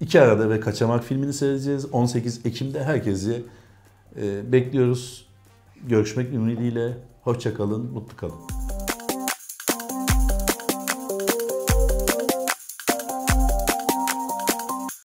İki 0.00 0.20
arada 0.20 0.50
ve 0.50 0.60
Kaçamak 0.60 1.04
filmini 1.04 1.32
seyredeceğiz. 1.32 1.86
18 1.92 2.46
Ekim'de 2.46 2.84
herkesi 2.84 3.44
e, 4.22 4.52
bekliyoruz. 4.52 5.28
Görüşmek 5.88 6.32
ümidiyle. 6.34 6.92
Hoşça 7.22 7.54
kalın, 7.54 7.92
mutlu 7.92 8.16
kalın. 8.16 8.77